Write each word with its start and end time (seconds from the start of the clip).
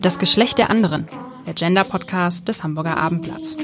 Das 0.00 0.18
Geschlecht 0.18 0.56
der 0.56 0.70
anderen, 0.70 1.08
der 1.46 1.52
Gender-Podcast 1.52 2.48
des 2.48 2.62
Hamburger 2.62 2.96
Abendblatts. 2.96 3.58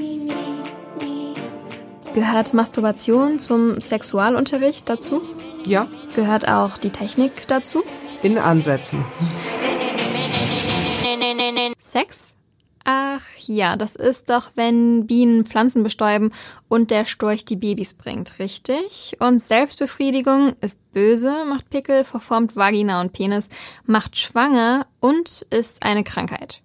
Gehört 2.13 2.53
Masturbation 2.53 3.39
zum 3.39 3.81
Sexualunterricht 3.81 4.87
dazu? 4.87 5.23
Ja. 5.65 5.89
Gehört 6.15 6.47
auch 6.47 6.77
die 6.77 6.91
Technik 6.91 7.49
dazu? 7.49 7.83
In 8.23 8.37
Ansätzen. 8.37 9.07
Sex? 11.81 12.36
Ach 12.89 13.25
ja, 13.39 13.75
das 13.75 13.97
ist 13.97 14.31
doch, 14.31 14.51
wenn 14.55 15.09
Bienen 15.09 15.45
Pflanzen 15.45 15.83
bestäuben 15.83 16.31
und 16.69 16.93
der 16.93 17.05
Storch 17.05 17.45
die 17.45 17.57
Babys 17.57 17.95
bringt, 17.95 18.39
richtig? 18.39 19.17
Und 19.19 19.41
Selbstbefriedigung 19.41 20.55
ist 20.61 20.93
böse, 20.93 21.45
macht 21.47 21.69
Pickel, 21.69 22.05
verformt 22.05 22.55
Vagina 22.55 23.01
und 23.01 23.13
Penis, 23.13 23.51
macht 23.87 24.17
schwanger 24.17 24.87
und 25.01 25.45
ist 25.51 25.83
eine 25.83 26.05
Krankheit. 26.05 26.63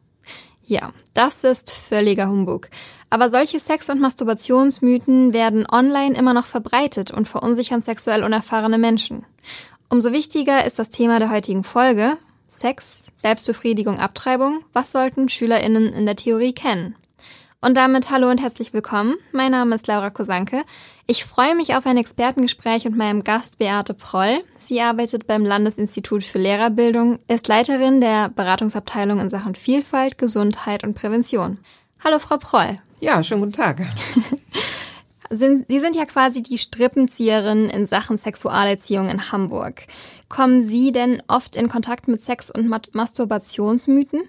Ja, 0.63 0.93
das 1.15 1.43
ist 1.43 1.71
völliger 1.71 2.29
Humbug. 2.29 2.70
Aber 3.09 3.31
solche 3.31 3.59
Sex- 3.59 3.90
und 3.90 3.99
Masturbationsmythen 3.99 5.34
werden 5.34 5.65
online 5.67 6.15
immer 6.15 6.35
noch 6.35 6.45
verbreitet 6.45 7.09
und 7.09 7.27
verunsichern 7.27 7.81
sexuell 7.81 8.23
unerfahrene 8.23 8.77
Menschen. 8.77 9.26
Umso 9.90 10.12
wichtiger 10.12 10.65
ist 10.65 10.77
das 10.77 10.90
Thema 10.90 11.17
der 11.17 11.31
heutigen 11.31 11.63
Folge. 11.63 12.15
Sex, 12.51 13.05
Selbstbefriedigung, 13.15 13.97
Abtreibung. 13.97 14.63
Was 14.73 14.91
sollten 14.91 15.29
SchülerInnen 15.29 15.93
in 15.93 16.05
der 16.05 16.17
Theorie 16.17 16.53
kennen? 16.53 16.95
Und 17.61 17.77
damit 17.77 18.11
hallo 18.11 18.29
und 18.29 18.41
herzlich 18.41 18.73
willkommen. 18.73 19.15
Mein 19.31 19.51
Name 19.51 19.73
ist 19.73 19.87
Laura 19.87 20.09
Kosanke. 20.09 20.63
Ich 21.07 21.23
freue 21.23 21.55
mich 21.55 21.75
auf 21.75 21.85
ein 21.85 21.97
Expertengespräch 21.97 22.83
mit 22.83 22.97
meinem 22.97 23.23
Gast 23.23 23.57
Beate 23.57 23.93
Proll. 23.93 24.43
Sie 24.59 24.81
arbeitet 24.81 25.27
beim 25.27 25.45
Landesinstitut 25.45 26.23
für 26.23 26.39
Lehrerbildung, 26.39 27.19
ist 27.27 27.47
Leiterin 27.47 28.01
der 28.01 28.29
Beratungsabteilung 28.29 29.20
in 29.20 29.29
Sachen 29.29 29.55
Vielfalt, 29.55 30.17
Gesundheit 30.17 30.83
und 30.83 30.93
Prävention. 30.93 31.57
Hallo, 32.04 32.20
Frau 32.20 32.37
Proll. 32.37 32.79
Ja, 32.99 33.23
schönen 33.23 33.41
guten 33.41 33.54
Tag. 33.54 33.81
Sie 35.34 35.79
sind 35.79 35.96
ja 35.96 36.05
quasi 36.05 36.43
die 36.43 36.57
Strippenzieherin 36.57 37.70
in 37.70 37.85
Sachen 37.85 38.18
Sexualerziehung 38.18 39.07
in 39.07 39.32
Hamburg. 39.32 39.84
Kommen 40.27 40.68
Sie 40.68 40.91
denn 40.91 41.23
oft 41.27 41.55
in 41.55 41.70
Kontakt 41.70 42.10
mit 42.10 42.21
Sex- 42.21 42.51
und 42.51 42.68
Masturbationsmythen? 42.93 44.23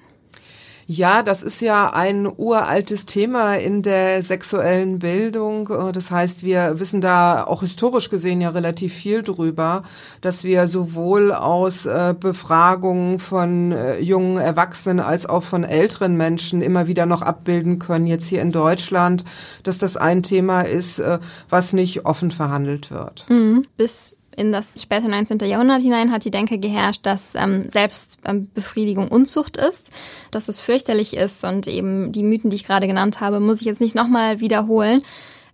Ja, 0.87 1.23
das 1.23 1.43
ist 1.43 1.61
ja 1.61 1.93
ein 1.93 2.29
uraltes 2.37 3.07
Thema 3.07 3.55
in 3.55 3.83
der 3.83 4.23
sexuellen 4.23 4.99
Bildung. 4.99 5.69
Das 5.93 6.11
heißt, 6.11 6.45
wir 6.45 6.81
wissen 6.81 7.01
da 7.01 7.45
auch 7.45 7.63
historisch 7.63 8.11
gesehen 8.11 8.41
ja 8.41 8.51
relativ 8.51 8.93
viel 8.93 9.23
drüber, 9.23 9.83
dass 10.21 10.45
wir 10.45 10.69
sowohl 10.69 11.33
aus 11.33 11.87
äh, 11.87 12.15
Befragungen 12.19 13.19
von 13.19 13.73
äh, 13.73 14.01
jungen 14.01 14.39
Erwachsenen 14.39 15.01
als 15.01 15.27
auch 15.27 15.43
von 15.43 15.65
älteren 15.65 16.17
Menschen 16.17 16.63
immer 16.63 16.87
wieder 16.87 17.07
noch 17.07 17.23
abbilden 17.23 17.79
können, 17.79 18.07
jetzt 18.07 18.27
hier 18.27 18.43
in 18.43 18.53
Deutschland, 18.53 19.25
dass 19.63 19.79
das 19.79 19.97
ein 19.97 20.23
Thema 20.23 20.63
ist, 20.63 20.99
äh, 20.99 21.19
was 21.49 21.73
nicht 21.73 22.05
offen 22.07 22.31
verhandelt 22.31 22.91
wird. 22.91 23.27
Mhm. 23.29 23.67
Bis 23.77 24.17
in 24.37 24.53
das 24.53 24.81
späte 24.81 25.09
19. 25.09 25.39
Jahrhundert 25.41 25.83
hinein 25.83 26.11
hat 26.11 26.25
die 26.25 26.31
Denke 26.31 26.59
geherrscht, 26.59 27.05
dass 27.05 27.35
ähm, 27.35 27.69
Selbstbefriedigung 27.69 29.09
Unzucht 29.09 29.57
ist, 29.57 29.91
dass 30.31 30.49
es 30.49 30.59
fürchterlich 30.59 31.17
ist 31.17 31.45
und 31.45 31.67
eben 31.67 32.13
die 32.13 32.23
Mythen, 32.23 32.51
die 32.51 32.57
ich 32.57 32.67
gerade 32.67 32.87
genannt 32.87 33.21
habe, 33.21 33.41
muss 33.41 33.61
ich 33.61 33.67
jetzt 33.67 33.81
nicht 33.81 33.95
nochmal 33.95 34.41
wiederholen. 34.41 35.03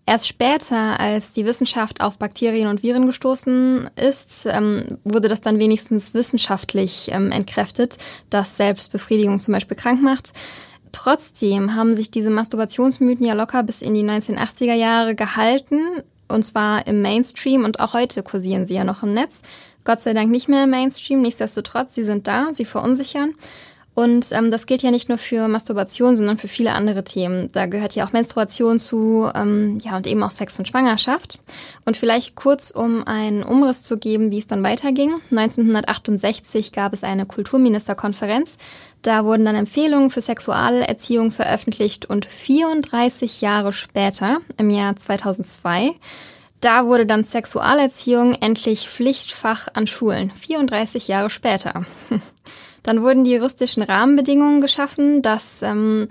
Erst 0.07 0.27
später, 0.27 0.99
als 0.99 1.33
die 1.33 1.45
Wissenschaft 1.45 2.01
auf 2.01 2.17
Bakterien 2.17 2.69
und 2.69 2.83
Viren 2.83 3.05
gestoßen 3.05 3.91
ist, 3.95 4.47
ähm, 4.47 4.97
wurde 5.05 5.29
das 5.29 5.43
dann 5.43 5.59
wenigstens 5.59 6.15
wissenschaftlich 6.15 7.11
ähm, 7.13 7.31
entkräftet, 7.31 7.99
dass 8.31 8.57
Selbstbefriedigung 8.57 9.39
zum 9.39 9.53
Beispiel 9.53 9.77
krank 9.77 10.01
macht. 10.01 10.33
Trotzdem 10.93 11.75
haben 11.75 11.95
sich 11.95 12.11
diese 12.11 12.31
Masturbationsmythen 12.31 13.27
ja 13.27 13.35
locker 13.35 13.63
bis 13.63 13.83
in 13.83 13.93
die 13.93 14.03
1980er 14.03 14.73
Jahre 14.73 15.15
gehalten 15.15 15.81
und 16.29 16.45
zwar 16.45 16.87
im 16.87 17.03
Mainstream 17.03 17.65
und 17.65 17.81
auch 17.81 17.93
heute 17.93 18.23
kursieren 18.23 18.67
sie 18.67 18.75
ja 18.75 18.85
noch 18.85 19.03
im 19.03 19.15
Netz. 19.15 19.43
Gott 19.85 20.03
sei 20.03 20.13
Dank 20.13 20.31
nicht 20.31 20.49
mehr 20.49 20.65
im 20.65 20.71
Mainstream, 20.71 21.23
nichtsdestotrotz, 21.23 21.95
sie 21.95 22.05
sind 22.05 22.27
da, 22.27 22.49
sie 22.53 22.65
verunsichern. 22.65 23.35
Und 23.99 24.31
ähm, 24.31 24.53
das 24.53 24.67
gilt 24.67 24.83
ja 24.83 24.93
nicht 24.93 25.09
nur 25.09 25.19
für 25.19 25.49
Masturbation, 25.49 26.15
sondern 26.15 26.39
für 26.39 26.47
viele 26.47 26.71
andere 26.73 27.03
Themen. 27.03 27.51
Da 27.51 27.67
gehört 27.67 27.97
ja 27.97 28.07
auch 28.07 28.13
Menstruation 28.13 28.79
zu, 28.79 29.29
ähm, 29.35 29.79
ja, 29.83 29.97
und 29.97 30.07
eben 30.07 30.23
auch 30.23 30.31
Sex 30.31 30.57
und 30.57 30.69
Schwangerschaft. 30.69 31.41
Und 31.85 31.97
vielleicht 31.97 32.37
kurz, 32.37 32.71
um 32.71 33.05
einen 33.09 33.43
Umriss 33.43 33.83
zu 33.83 33.99
geben, 33.99 34.31
wie 34.31 34.39
es 34.39 34.47
dann 34.47 34.63
weiterging. 34.63 35.15
1968 35.33 36.73
gab 36.73 36.93
es 36.93 37.03
eine 37.03 37.27
Kulturministerkonferenz. 37.27 38.57
Da 39.03 39.25
wurden 39.25 39.45
dann 39.45 39.55
Empfehlungen 39.55 40.11
für 40.11 40.21
Sexualerziehung 40.21 41.31
veröffentlicht 41.31 42.07
und 42.07 42.27
34 42.27 43.41
Jahre 43.41 43.73
später, 43.73 44.39
im 44.57 44.71
Jahr 44.71 44.97
2002, 44.97 45.95
da 46.61 46.87
wurde 46.87 47.07
dann 47.07 47.23
Sexualerziehung 47.23 48.35
endlich 48.35 48.89
Pflichtfach 48.89 49.69
an 49.75 49.87
Schulen. 49.87 50.33
34 50.33 51.07
Jahre 51.07 51.31
später. 51.31 51.85
Dann 52.83 53.03
wurden 53.03 53.25
die 53.25 53.33
juristischen 53.33 53.83
Rahmenbedingungen 53.83 54.61
geschaffen, 54.61 55.23
dass 55.23 55.63
ähm, 55.63 56.09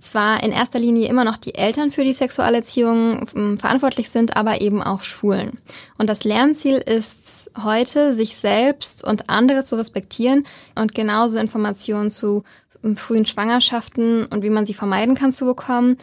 zwar 0.00 0.42
in 0.42 0.52
erster 0.52 0.78
Linie 0.78 1.08
immer 1.08 1.24
noch 1.24 1.36
die 1.36 1.54
Eltern 1.54 1.90
für 1.90 2.04
die 2.04 2.12
Sexualerziehung 2.12 3.26
ähm, 3.34 3.58
verantwortlich 3.58 4.10
sind, 4.10 4.36
aber 4.36 4.60
eben 4.60 4.82
auch 4.82 5.02
Schulen. 5.02 5.58
Und 5.98 6.08
das 6.08 6.24
Lernziel 6.24 6.76
ist 6.76 7.50
heute, 7.62 8.14
sich 8.14 8.36
selbst 8.36 9.04
und 9.04 9.28
andere 9.28 9.64
zu 9.64 9.76
respektieren 9.76 10.44
und 10.74 10.94
genauso 10.94 11.38
Informationen 11.38 12.10
zu 12.10 12.44
ähm, 12.84 12.96
frühen 12.96 13.26
Schwangerschaften 13.26 14.26
und 14.26 14.42
wie 14.42 14.50
man 14.50 14.66
sie 14.66 14.74
vermeiden 14.74 15.14
kann 15.14 15.32
zu 15.32 15.44
bekommen. 15.44 15.96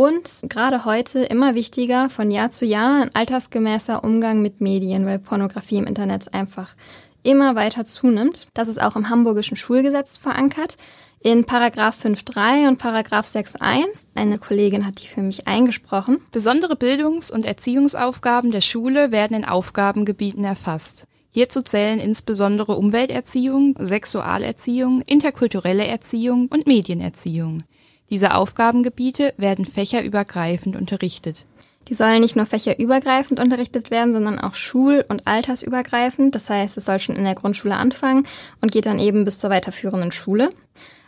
Und 0.00 0.40
gerade 0.48 0.86
heute 0.86 1.18
immer 1.24 1.54
wichtiger, 1.54 2.08
von 2.08 2.30
Jahr 2.30 2.48
zu 2.50 2.64
Jahr 2.64 3.02
ein 3.02 3.14
altersgemäßer 3.14 4.02
Umgang 4.02 4.40
mit 4.40 4.62
Medien, 4.62 5.04
weil 5.04 5.18
Pornografie 5.18 5.76
im 5.76 5.86
Internet 5.86 6.32
einfach 6.32 6.74
immer 7.22 7.54
weiter 7.54 7.84
zunimmt. 7.84 8.48
Das 8.54 8.68
ist 8.68 8.80
auch 8.80 8.96
im 8.96 9.10
hamburgischen 9.10 9.58
Schulgesetz 9.58 10.16
verankert. 10.16 10.78
In 11.20 11.44
Paragraph 11.44 12.02
5.3 12.02 12.68
und 12.68 12.78
Paragraph 12.78 13.26
6.1, 13.26 13.84
eine 14.14 14.38
Kollegin 14.38 14.86
hat 14.86 15.02
die 15.02 15.06
für 15.06 15.20
mich 15.20 15.46
eingesprochen. 15.46 16.16
Besondere 16.32 16.76
Bildungs- 16.76 17.30
und 17.30 17.44
Erziehungsaufgaben 17.44 18.52
der 18.52 18.62
Schule 18.62 19.12
werden 19.12 19.36
in 19.36 19.44
Aufgabengebieten 19.44 20.44
erfasst. 20.44 21.04
Hierzu 21.30 21.60
zählen 21.60 22.00
insbesondere 22.00 22.74
Umwelterziehung, 22.74 23.76
Sexualerziehung, 23.78 25.02
interkulturelle 25.02 25.86
Erziehung 25.86 26.46
und 26.46 26.66
Medienerziehung. 26.66 27.64
Diese 28.10 28.34
Aufgabengebiete 28.34 29.34
werden 29.36 29.64
fächerübergreifend 29.64 30.76
unterrichtet. 30.76 31.46
Die 31.88 31.94
sollen 31.94 32.20
nicht 32.20 32.36
nur 32.36 32.46
fächerübergreifend 32.46 33.40
unterrichtet 33.40 33.90
werden, 33.90 34.12
sondern 34.12 34.38
auch 34.38 34.54
schul- 34.54 35.04
und 35.08 35.26
altersübergreifend. 35.26 36.34
Das 36.34 36.50
heißt, 36.50 36.76
es 36.76 36.84
soll 36.84 37.00
schon 37.00 37.16
in 37.16 37.24
der 37.24 37.34
Grundschule 37.34 37.76
anfangen 37.76 38.26
und 38.60 38.72
geht 38.72 38.86
dann 38.86 38.98
eben 38.98 39.24
bis 39.24 39.38
zur 39.38 39.50
weiterführenden 39.50 40.12
Schule. 40.12 40.50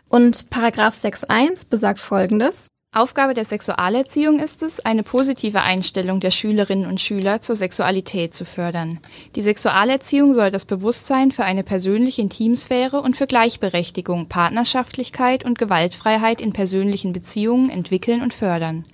Und 0.08 0.50
Paragraph 0.50 0.94
6.1 0.94 1.68
besagt 1.68 2.00
Folgendes. 2.00 2.68
Aufgabe 2.94 3.32
der 3.32 3.46
Sexualerziehung 3.46 4.38
ist 4.38 4.62
es, 4.62 4.78
eine 4.80 5.02
positive 5.02 5.62
Einstellung 5.62 6.20
der 6.20 6.30
Schülerinnen 6.30 6.84
und 6.84 7.00
Schüler 7.00 7.40
zur 7.40 7.56
Sexualität 7.56 8.34
zu 8.34 8.44
fördern. 8.44 9.00
Die 9.34 9.40
Sexualerziehung 9.40 10.34
soll 10.34 10.50
das 10.50 10.66
Bewusstsein 10.66 11.30
für 11.30 11.44
eine 11.44 11.62
persönliche 11.62 12.20
Intimsphäre 12.20 13.00
und 13.00 13.16
für 13.16 13.26
Gleichberechtigung, 13.26 14.28
Partnerschaftlichkeit 14.28 15.42
und 15.46 15.58
Gewaltfreiheit 15.58 16.42
in 16.42 16.52
persönlichen 16.52 17.14
Beziehungen 17.14 17.70
entwickeln 17.70 18.20
und 18.20 18.34
fördern. 18.34 18.84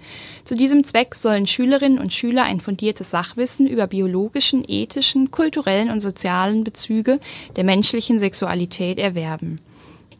Zu 0.44 0.54
diesem 0.54 0.84
Zweck 0.84 1.16
sollen 1.16 1.48
Schülerinnen 1.48 1.98
und 1.98 2.14
Schüler 2.14 2.44
ein 2.44 2.60
fundiertes 2.60 3.10
Sachwissen 3.10 3.66
über 3.66 3.88
biologischen, 3.88 4.64
ethischen, 4.64 5.32
kulturellen 5.32 5.90
und 5.90 6.02
sozialen 6.02 6.62
Bezüge 6.62 7.18
der 7.56 7.64
menschlichen 7.64 8.20
Sexualität 8.20 9.00
erwerben. 9.00 9.56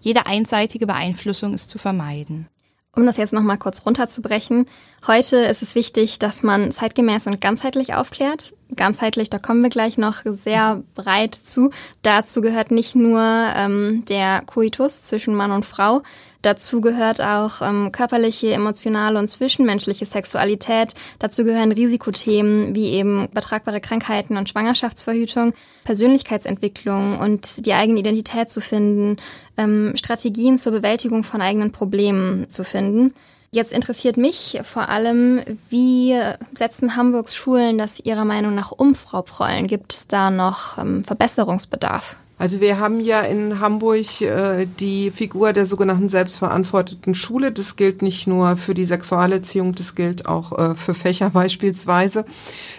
Jede 0.01 0.27
einseitige 0.27 0.89
Beeinflussung 0.89 1.55
ist 1.55 1.71
zu 1.71 1.79
vermeiden. 1.79 2.49
Um 2.97 3.07
das 3.07 3.17
jetzt 3.17 3.33
nochmal 3.33 3.59
kurz 3.59 3.85
runterzubrechen. 3.85 4.67
Heute 5.07 5.37
ist 5.37 5.63
es 5.63 5.75
wichtig, 5.75 6.19
dass 6.19 6.43
man 6.43 6.73
zeitgemäß 6.73 7.27
und 7.27 7.41
ganzheitlich 7.41 7.95
aufklärt. 7.95 8.55
Ganzheitlich, 8.75 9.31
da 9.31 9.39
kommen 9.39 9.63
wir 9.63 9.71
gleich 9.71 9.99
noch 9.99 10.23
sehr 10.25 10.83
breit 10.95 11.35
zu. 11.35 11.71
Dazu 12.03 12.41
gehört 12.41 12.71
nicht 12.71 12.97
nur 12.97 13.21
ähm, 13.21 14.05
der 14.09 14.43
Coitus 14.47 15.03
zwischen 15.03 15.35
Mann 15.35 15.53
und 15.53 15.65
Frau, 15.65 16.03
Dazu 16.43 16.81
gehört 16.81 17.21
auch 17.21 17.63
ähm, 17.63 17.91
körperliche, 17.91 18.53
emotionale 18.53 19.19
und 19.19 19.29
zwischenmenschliche 19.29 20.07
Sexualität. 20.07 20.95
Dazu 21.19 21.45
gehören 21.45 21.73
Risikothemen 21.73 22.77
wie 22.77 22.91
eben 22.91 23.27
übertragbare 23.27 23.81
Krankheiten 23.81 24.37
und 24.37 24.49
Schwangerschaftsverhütung, 24.49 25.53
Persönlichkeitsentwicklung 25.85 27.19
und 27.19 27.67
die 27.67 27.75
eigene 27.75 27.99
Identität 27.99 28.51
zu 28.51 28.61
finden, 28.61 29.17
ähm, 29.57 29.93
Strategien 29.97 30.59
zur 30.59 30.73
Bewältigung 30.73 31.25
von 31.25 31.41
eigenen 31.41 31.73
Problemen 31.73 32.49
zu 32.49 32.63
finden. 32.63 33.13
Jetzt 33.51 33.73
interessiert 33.73 34.19
mich 34.19 34.61
vor 34.63 34.91
allem, 34.91 35.41
wie 35.71 36.15
setzen 36.53 36.97
Hamburgs 36.97 37.35
Schulen 37.35 37.79
das 37.79 37.99
Ihrer 37.99 38.27
Meinung 38.27 38.55
nach 38.55 38.73
um, 38.73 38.95
Frau 38.95 39.23
Prollen? 39.23 39.67
Gibt 39.67 39.95
es 39.95 40.07
da 40.07 40.31
noch 40.31 40.79
ähm, 40.79 41.03
Verbesserungsbedarf? 41.03 42.19
Also 42.41 42.61
wir 42.61 42.79
haben 42.79 43.01
ja 43.01 43.21
in 43.23 43.59
Hamburg 43.59 44.21
äh, 44.21 44.67
die 44.79 45.11
Figur 45.11 45.53
der 45.53 45.67
sogenannten 45.67 46.09
selbstverantworteten 46.09 47.17
Schule. 47.17 47.51
Das 47.51 47.75
gilt 47.75 48.01
nicht 48.01 48.29
nur 48.29 48.57
für 48.57 48.75
die 48.75 48.85
Sexualerziehung, 48.85 49.75
das 49.75 49.97
gilt 49.97 50.27
auch 50.27 50.57
äh, 50.57 50.75
für 50.77 50.95
Fächer 50.95 51.31
beispielsweise. 51.35 52.25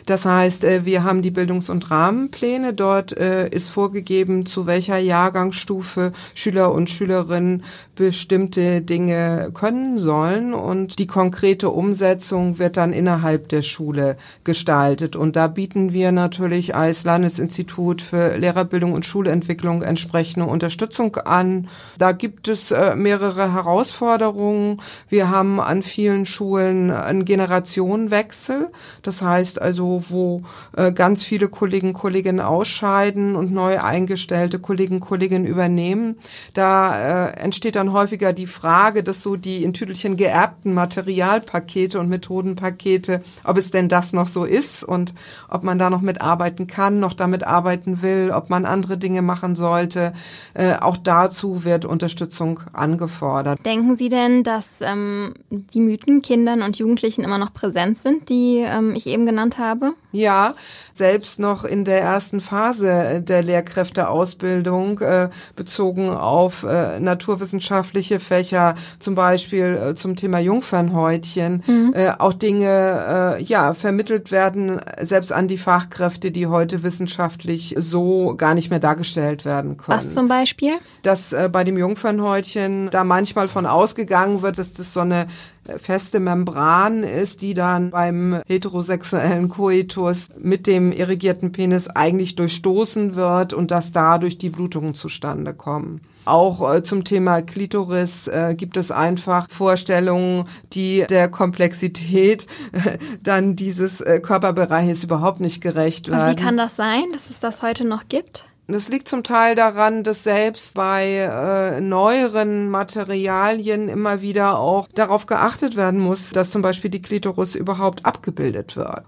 Das 0.05 0.25
heißt, 0.25 0.63
äh, 0.63 0.85
wir 0.85 1.03
haben 1.03 1.21
die 1.21 1.31
Bildungs- 1.31 1.69
und 1.69 1.91
Rahmenpläne. 1.91 2.73
Dort 2.73 3.17
äh, 3.17 3.49
ist 3.49 3.67
vorgegeben, 3.67 4.45
zu 4.45 4.65
welcher 4.65 4.97
Jahrgangsstufe 4.97 6.13
Schüler 6.33 6.71
und 6.71 6.89
Schülerinnen 6.89 7.63
bestimmte 7.95 8.81
Dinge 8.81 9.51
können 9.53 9.97
sollen. 9.97 10.53
Und 10.53 10.99
die 10.99 11.07
konkrete 11.07 11.69
Umsetzung 11.69 12.59
wird 12.59 12.77
dann 12.77 12.93
innerhalb 12.93 13.49
der 13.49 13.61
Schule 13.61 14.15
gestaltet. 14.45 15.17
Und 15.17 15.35
da 15.35 15.47
bieten 15.47 15.91
wir 15.91 16.13
natürlich 16.13 16.75
als 16.75 17.03
Landesinstitut 17.03 18.01
für 18.01 18.37
Lehrerbildung 18.37 18.93
und 18.93 19.05
Schulentwicklung 19.05 19.48
Entwicklung 19.49 19.81
entsprechende 19.81 20.45
Unterstützung 20.45 21.15
an. 21.15 21.69
Da 21.97 22.11
gibt 22.11 22.47
es 22.47 22.69
äh, 22.69 22.95
mehrere 22.95 23.51
Herausforderungen. 23.51 24.75
Wir 25.07 25.31
haben 25.31 25.59
an 25.59 25.81
vielen 25.81 26.27
Schulen 26.27 26.91
einen 26.91 27.25
Generationenwechsel. 27.25 28.69
Das 29.01 29.23
heißt 29.23 29.59
also, 29.59 30.03
wo 30.09 30.43
äh, 30.77 30.91
ganz 30.91 31.23
viele 31.23 31.47
Kollegen, 31.47 31.93
Kolleginnen 31.93 32.41
ausscheiden 32.41 33.35
und 33.35 33.51
neu 33.51 33.81
eingestellte 33.81 34.59
Kollegen, 34.59 34.99
Kolleginnen 34.99 35.47
übernehmen. 35.47 36.19
Da 36.53 37.29
äh, 37.29 37.37
entsteht 37.37 37.75
dann 37.75 37.91
häufiger 37.91 38.33
die 38.33 38.45
Frage, 38.45 39.01
dass 39.01 39.23
so 39.23 39.35
die 39.35 39.63
in 39.63 39.73
Tüdelchen 39.73 40.15
geerbten 40.15 40.75
Materialpakete 40.75 41.99
und 41.99 42.07
Methodenpakete, 42.07 43.23
ob 43.43 43.57
es 43.57 43.71
denn 43.71 43.89
das 43.89 44.13
noch 44.13 44.27
so 44.27 44.45
ist 44.45 44.83
und 44.83 45.15
ob 45.49 45.63
man 45.63 45.79
da 45.79 45.89
noch 45.89 46.01
mitarbeiten 46.01 46.67
kann, 46.67 46.99
noch 46.99 47.13
damit 47.13 47.43
arbeiten 47.43 48.03
will, 48.03 48.29
ob 48.31 48.51
man 48.51 48.65
andere 48.65 48.99
Dinge 48.99 49.23
macht 49.23 49.38
machen 49.39 49.55
sollte. 49.55 50.13
Äh, 50.53 50.75
auch 50.75 50.97
dazu 50.97 51.63
wird 51.63 51.85
Unterstützung 51.85 52.59
angefordert. 52.73 53.65
Denken 53.65 53.95
Sie 53.95 54.09
denn, 54.09 54.43
dass 54.43 54.81
ähm, 54.81 55.33
die 55.49 55.79
Mythen 55.79 56.21
Kindern 56.21 56.61
und 56.61 56.77
Jugendlichen 56.77 57.23
immer 57.23 57.37
noch 57.37 57.53
präsent 57.53 57.97
sind, 57.97 58.29
die 58.29 58.57
ähm, 58.65 58.93
ich 58.95 59.07
eben 59.07 59.25
genannt 59.25 59.57
habe? 59.57 59.93
Ja, 60.11 60.55
selbst 60.91 61.39
noch 61.39 61.63
in 61.63 61.85
der 61.85 62.01
ersten 62.01 62.41
Phase 62.41 63.21
der 63.21 63.43
Lehrkräfteausbildung 63.43 64.99
äh, 64.99 65.29
bezogen 65.55 66.09
auf 66.09 66.63
äh, 66.63 66.99
naturwissenschaftliche 66.99 68.19
Fächer, 68.19 68.73
zum 68.97 69.13
Beispiel 69.13 69.79
äh, 69.91 69.95
zum 69.95 70.15
Thema 70.15 70.39
Jungfernhäutchen, 70.39 71.63
mhm. 71.65 71.93
äh, 71.95 72.09
auch 72.17 72.33
Dinge 72.33 73.37
äh, 73.37 73.43
ja 73.43 73.75
vermittelt 73.75 74.31
werden, 74.31 74.81
selbst 74.99 75.31
an 75.31 75.47
die 75.47 75.59
Fachkräfte, 75.59 76.31
die 76.31 76.47
heute 76.47 76.81
wissenschaftlich 76.81 77.75
so 77.77 78.33
gar 78.35 78.55
nicht 78.55 78.71
mehr 78.71 78.79
dargestellt 78.79 79.45
werden 79.45 79.77
können. 79.77 79.97
Was 79.97 80.09
zum 80.09 80.27
Beispiel? 80.27 80.73
Dass 81.03 81.33
äh, 81.33 81.49
bei 81.51 81.63
dem 81.63 81.77
Jungfernhäutchen 81.77 82.89
da 82.89 83.03
manchmal 83.03 83.47
von 83.47 83.67
ausgegangen 83.67 84.41
wird, 84.41 84.57
dass 84.57 84.73
das 84.73 84.91
so 84.91 85.01
eine 85.01 85.27
feste 85.77 86.19
Membran 86.19 87.03
ist, 87.03 87.41
die 87.41 87.53
dann 87.53 87.91
beim 87.91 88.41
heterosexuellen 88.47 89.49
Koitus 89.49 90.27
mit 90.37 90.67
dem 90.67 90.91
irrigierten 90.91 91.51
Penis 91.51 91.87
eigentlich 91.87 92.35
durchstoßen 92.35 93.15
wird 93.15 93.53
und 93.53 93.71
dass 93.71 93.91
dadurch 93.91 94.37
die 94.37 94.49
Blutungen 94.49 94.93
zustande 94.93 95.53
kommen. 95.53 96.01
Auch 96.25 96.73
äh, 96.73 96.83
zum 96.83 97.03
Thema 97.03 97.41
Klitoris 97.41 98.27
äh, 98.27 98.53
gibt 98.55 98.77
es 98.77 98.91
einfach 98.91 99.47
Vorstellungen, 99.49 100.45
die 100.73 101.05
der 101.09 101.27
Komplexität 101.29 102.45
äh, 102.71 102.97
dann 103.23 103.55
dieses 103.55 104.01
äh, 104.01 104.19
Körperbereiches 104.19 105.03
überhaupt 105.03 105.39
nicht 105.39 105.61
gerecht 105.61 106.09
werden. 106.09 106.29
Und 106.29 106.37
wie 106.37 106.43
kann 106.43 106.57
das 106.57 106.75
sein, 106.75 107.05
dass 107.13 107.29
es 107.29 107.39
das 107.39 107.63
heute 107.63 107.83
noch 107.85 108.07
gibt? 108.09 108.48
Das 108.71 108.87
liegt 108.87 109.07
zum 109.07 109.23
Teil 109.23 109.55
daran, 109.55 110.03
dass 110.03 110.23
selbst 110.23 110.75
bei 110.75 111.15
äh, 111.15 111.81
neueren 111.81 112.69
Materialien 112.69 113.89
immer 113.89 114.21
wieder 114.21 114.59
auch 114.59 114.87
darauf 114.93 115.25
geachtet 115.25 115.75
werden 115.75 115.99
muss, 115.99 116.29
dass 116.29 116.51
zum 116.51 116.61
Beispiel 116.61 116.91
die 116.91 117.01
Klitoris 117.01 117.55
überhaupt 117.55 118.05
abgebildet 118.05 118.75
wird. 118.75 119.05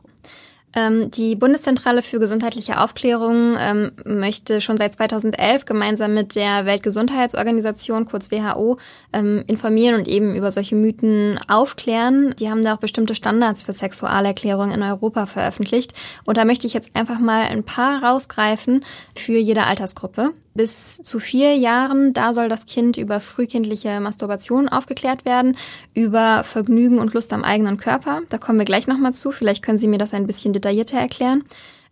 Ähm, 0.74 1.12
die 1.12 1.36
Bundeszentrale 1.36 2.02
für 2.02 2.20
gesundheitliche 2.20 2.80
Aufklärung 2.80 3.56
ähm, 3.60 3.92
möchte 4.06 4.62
schon 4.62 4.78
seit 4.78 4.94
2011 4.94 5.66
gemeinsam 5.66 6.14
mit 6.14 6.36
der 6.36 6.66
Weltgesundheitsorganisation, 6.66 8.06
kurz 8.06 8.32
WHO, 8.32 8.78
ähm, 9.12 9.44
informieren 9.48 9.96
und 9.96 10.08
eben 10.08 10.36
über 10.36 10.52
solche 10.52 10.76
Mythen 10.76 11.40
aufklären. 11.48 12.34
Die 12.40 12.50
haben 12.50 12.64
da 12.64 12.76
auch 12.76 12.80
bestimmte 12.80 13.16
Standards 13.16 13.64
für 13.64 13.74
Sexualerklärung 13.74 14.72
in 14.72 14.82
Europa 14.82 15.26
veröffentlicht. 15.26 15.94
Und 16.26 16.38
da 16.38 16.46
möchte 16.46 16.68
ich 16.68 16.74
jetzt 16.74 16.96
einfach 16.96 17.20
mal 17.20 17.44
ein 17.44 17.64
paar 17.64 18.04
rausgreifen 18.04 18.86
für 19.16 19.38
jede 19.38 19.66
Altersgruppe. 19.66 20.32
Bis 20.54 21.02
zu 21.02 21.20
vier 21.20 21.56
Jahren, 21.56 22.12
da 22.14 22.34
soll 22.34 22.50
das 22.50 22.66
Kind 22.66 22.98
über 22.98 23.22
frühkindliche 23.22 24.02
Masturbation 24.02 24.68
aufgeklärt 24.68 25.24
werden, 25.24 25.56
über 25.94 26.44
Vergnügen 26.44 27.00
und 27.00 27.14
Lust 27.14 27.32
am 27.32 27.46
eigenen 27.46 27.78
Körper. 27.78 28.22
Da 28.30 28.38
kommen 28.38 28.60
wir 28.60 28.66
gleich 28.66 28.86
nochmal 28.86 29.14
zu. 29.14 29.32
Vielleicht 29.32 29.64
können 29.64 29.78
Sie 29.78 29.88
mir 29.88 29.98
das 29.98 30.14
ein 30.14 30.28
bisschen 30.28 30.52
detaillierter 30.52 30.98
erklären. 30.98 31.44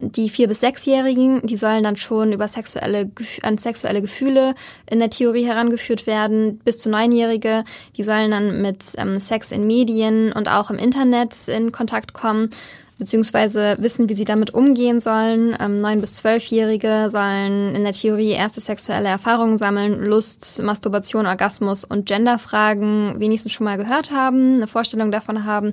Die 0.01 0.29
vier- 0.29 0.47
bis 0.47 0.61
sechsjährigen, 0.61 1.45
die 1.45 1.57
sollen 1.57 1.83
dann 1.83 1.97
schon 1.97 2.31
über 2.31 2.47
sexuelle, 2.47 3.11
an 3.43 3.57
sexuelle 3.57 4.01
Gefühle 4.01 4.55
in 4.89 4.99
der 4.99 5.09
Theorie 5.09 5.45
herangeführt 5.45 6.07
werden. 6.07 6.59
Bis 6.59 6.79
zu 6.79 6.89
neunjährige, 6.89 7.65
die 7.97 8.03
sollen 8.03 8.31
dann 8.31 8.61
mit 8.61 8.93
ähm, 8.97 9.19
Sex 9.19 9.51
in 9.51 9.67
Medien 9.67 10.31
und 10.33 10.49
auch 10.49 10.69
im 10.69 10.77
Internet 10.77 11.47
in 11.47 11.71
Kontakt 11.71 12.13
kommen 12.13 12.49
beziehungsweise 12.99 13.77
wissen, 13.79 14.09
wie 14.09 14.13
sie 14.13 14.25
damit 14.25 14.53
umgehen 14.53 14.99
sollen. 14.99 15.55
Ähm, 15.59 15.81
neun- 15.81 16.01
bis 16.01 16.15
zwölfjährige 16.15 17.07
sollen 17.09 17.73
in 17.73 17.83
der 17.83 17.93
Theorie 17.93 18.31
erste 18.31 18.61
sexuelle 18.61 19.09
Erfahrungen 19.09 19.57
sammeln, 19.57 20.03
Lust, 20.03 20.61
Masturbation, 20.61 21.25
Orgasmus 21.25 21.83
und 21.83 22.05
Genderfragen 22.05 23.19
wenigstens 23.19 23.53
schon 23.53 23.65
mal 23.65 23.77
gehört 23.77 24.11
haben, 24.11 24.55
eine 24.55 24.67
Vorstellung 24.67 25.11
davon 25.11 25.45
haben. 25.45 25.71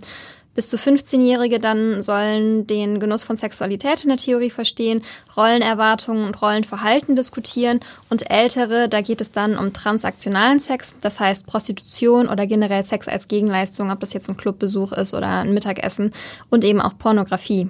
Bis 0.56 0.70
zu 0.70 0.76
15-Jährige 0.76 1.60
dann 1.60 2.02
sollen 2.02 2.66
den 2.66 2.98
Genuss 2.98 3.24
von 3.24 3.36
Sexualität 3.36 4.02
in 4.02 4.08
der 4.08 4.16
Theorie 4.16 4.48
verstehen, 4.48 5.02
Rollenerwartungen 5.36 6.24
und 6.24 6.40
Rollenverhalten 6.40 7.14
diskutieren 7.14 7.80
und 8.08 8.30
Ältere, 8.30 8.88
da 8.88 9.02
geht 9.02 9.20
es 9.20 9.30
dann 9.30 9.58
um 9.58 9.74
transaktionalen 9.74 10.58
Sex, 10.58 10.96
das 11.00 11.20
heißt 11.20 11.46
Prostitution 11.46 12.26
oder 12.26 12.46
generell 12.46 12.84
Sex 12.84 13.06
als 13.06 13.28
Gegenleistung, 13.28 13.90
ob 13.90 14.00
das 14.00 14.14
jetzt 14.14 14.30
ein 14.30 14.38
Clubbesuch 14.38 14.92
ist 14.92 15.12
oder 15.12 15.28
ein 15.28 15.52
Mittagessen 15.52 16.12
und 16.48 16.64
eben 16.64 16.80
auch 16.80 16.96
Pornografie. 16.96 17.68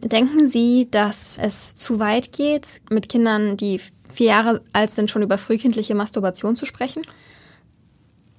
Denken 0.00 0.46
Sie, 0.46 0.88
dass 0.90 1.38
es 1.38 1.76
zu 1.76 2.00
weit 2.00 2.32
geht, 2.32 2.80
mit 2.90 3.08
Kindern, 3.08 3.56
die 3.56 3.80
vier 4.08 4.26
Jahre 4.26 4.62
alt 4.72 4.90
sind, 4.90 5.10
schon 5.10 5.22
über 5.22 5.38
frühkindliche 5.38 5.94
Masturbation 5.94 6.56
zu 6.56 6.66
sprechen? 6.66 7.02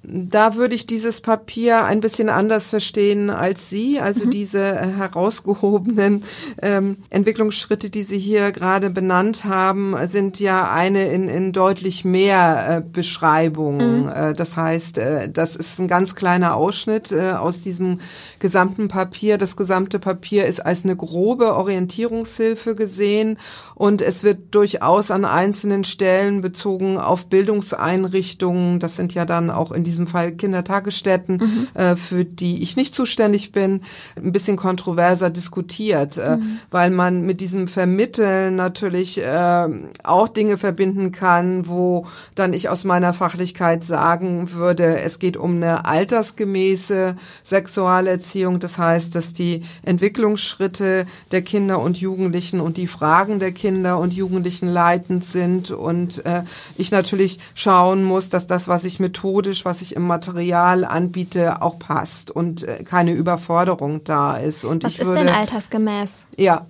Da 0.10 0.56
würde 0.56 0.74
ich 0.74 0.88
dieses 0.88 1.20
Papier 1.20 1.84
ein 1.84 2.00
bisschen 2.00 2.30
anders 2.30 2.70
verstehen 2.70 3.30
als 3.30 3.70
Sie. 3.70 4.00
Also 4.00 4.26
mhm. 4.26 4.32
diese 4.32 4.60
äh, 4.60 4.88
herausgehobenen 4.96 6.24
ähm, 6.62 6.96
Entwicklungsschritte, 7.10 7.90
die 7.90 8.04
Sie 8.04 8.18
hier 8.18 8.54
gerade 8.54 8.90
benannt 8.90 9.44
haben, 9.44 9.96
sind 10.06 10.40
ja 10.40 10.72
eine 10.72 11.10
in, 11.10 11.28
in 11.28 11.52
deutlich 11.52 12.06
mehr 12.06 12.78
äh, 12.78 12.82
Beschreibungen. 12.82 14.04
Mhm. 14.04 14.10
Äh, 14.10 14.34
das 14.34 14.56
heißt, 14.56 14.98
äh, 14.98 15.30
das 15.30 15.58
ist 15.58 15.78
ein 15.78 15.90
ganz 15.90 16.16
kleiner 16.16 16.56
Ausschnitt 16.56 17.12
äh, 17.12 17.32
aus 17.34 17.62
diesem 17.62 18.00
gesamten 18.40 18.88
Papier. 18.88 19.38
Das 19.38 19.58
gesamte 19.58 20.00
Papier 20.00 20.46
ist 20.46 20.66
als 20.66 20.86
eine 20.86 20.96
grobe 20.96 21.54
Orientierungshilfe 21.54 22.76
gesehen 22.76 23.38
und 23.76 24.02
es 24.02 24.24
wird 24.24 24.56
durchaus 24.56 25.12
an 25.12 25.26
einzelnen 25.26 25.84
Stellen 25.84 26.40
bezogen 26.40 26.98
auf 26.98 27.28
Bildungseinrichtungen. 27.28 28.80
Das 28.80 28.96
sind 28.96 29.14
ja 29.14 29.26
dann 29.26 29.50
auch 29.50 29.74
in 29.74 29.84
diesem 29.84 29.97
diesem 29.98 30.08
Fall 30.08 30.34
Kindertagesstätten, 30.34 31.38
mhm. 31.38 31.68
äh, 31.74 31.96
für 31.96 32.24
die 32.24 32.62
ich 32.62 32.76
nicht 32.76 32.94
zuständig 32.94 33.52
bin, 33.52 33.82
ein 34.16 34.32
bisschen 34.32 34.58
kontroverser 34.58 35.32
diskutiert, 35.32 36.18
äh, 36.18 36.38
mhm. 36.38 36.60
weil 36.70 36.92
man 36.92 37.22
mit 37.22 37.42
diesem 37.42 37.68
Vermitteln 37.68 38.56
natürlich 38.56 39.20
äh, 39.20 39.68
auch 40.04 40.28
Dinge 40.28 40.58
verbinden 40.58 41.12
kann, 41.12 41.68
wo 41.68 42.06
dann 42.36 42.54
ich 42.54 42.70
aus 42.70 42.84
meiner 42.84 43.14
Fachlichkeit 43.14 43.84
sagen 43.84 44.54
würde, 44.54 45.00
es 45.00 45.18
geht 45.18 45.36
um 45.36 45.56
eine 45.56 45.86
altersgemäße 45.86 47.16
Sexualerziehung. 47.44 48.60
Das 48.60 48.78
heißt, 48.78 49.16
dass 49.16 49.34
die 49.34 49.64
Entwicklungsschritte 49.84 51.06
der 51.32 51.42
Kinder 51.42 51.80
und 51.80 51.98
Jugendlichen 51.98 52.62
und 52.62 52.78
die 52.78 52.88
Fragen 52.88 53.40
der 53.40 53.52
Kinder 53.52 53.98
und 53.98 54.14
Jugendlichen 54.14 54.68
leitend 54.68 55.26
sind 55.26 55.72
und 55.72 56.24
äh, 56.26 56.44
ich 56.78 56.92
natürlich 56.92 57.40
schauen 57.56 58.04
muss, 58.04 58.30
dass 58.30 58.46
das, 58.46 58.68
was 58.68 58.84
ich 58.84 59.00
methodisch, 59.00 59.66
was 59.66 59.82
ich 59.82 59.87
ich 59.88 59.96
im 59.96 60.06
Material 60.06 60.84
anbiete, 60.86 61.62
auch 61.62 61.80
passt 61.80 62.32
und 62.32 62.64
äh, 62.64 62.84
keine 62.84 63.14
Überforderung 63.14 64.04
da 64.04 64.38
ist. 64.38 64.64
Und 64.64 64.84
Was 64.84 64.94
ich 64.94 65.00
ist 65.00 65.08
würde, 65.08 65.26
denn 65.26 65.30
altersgemäß? 65.34 66.26
Ja, 66.38 66.66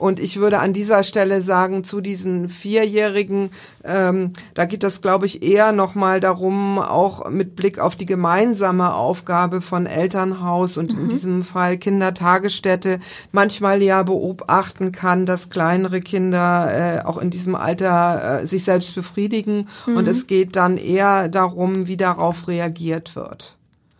Und 0.00 0.18
ich 0.18 0.38
würde 0.38 0.60
an 0.60 0.72
dieser 0.72 1.02
Stelle 1.02 1.42
sagen, 1.42 1.84
zu 1.84 2.00
diesen 2.00 2.48
Vierjährigen, 2.48 3.50
ähm, 3.84 4.32
da 4.54 4.64
geht 4.64 4.82
das, 4.82 5.02
glaube 5.02 5.26
ich, 5.26 5.42
eher 5.42 5.72
nochmal 5.72 6.20
darum, 6.20 6.78
auch 6.78 7.28
mit 7.28 7.54
Blick 7.54 7.78
auf 7.78 7.96
die 7.96 8.06
gemeinsame 8.06 8.94
Aufgabe 8.94 9.60
von 9.60 9.84
Elternhaus 9.84 10.78
und 10.78 10.94
mhm. 10.94 11.00
in 11.02 11.08
diesem 11.10 11.42
Fall 11.42 11.76
Kindertagesstätte 11.76 12.98
manchmal 13.30 13.82
ja 13.82 14.02
beobachten 14.02 14.90
kann, 14.90 15.26
dass 15.26 15.50
kleinere 15.50 16.00
Kinder 16.00 17.02
äh, 17.02 17.04
auch 17.04 17.18
in 17.18 17.28
diesem 17.28 17.54
Alter 17.54 18.40
äh, 18.40 18.46
sich 18.46 18.64
selbst 18.64 18.94
befriedigen. 18.94 19.68
Mhm. 19.84 19.98
Und 19.98 20.08
es 20.08 20.26
geht 20.26 20.56
dann 20.56 20.78
eher 20.78 21.28
darum, 21.28 21.88
wie 21.88 21.98
darauf 21.98 22.48
reagiert 22.48 23.16
wird. 23.16 23.54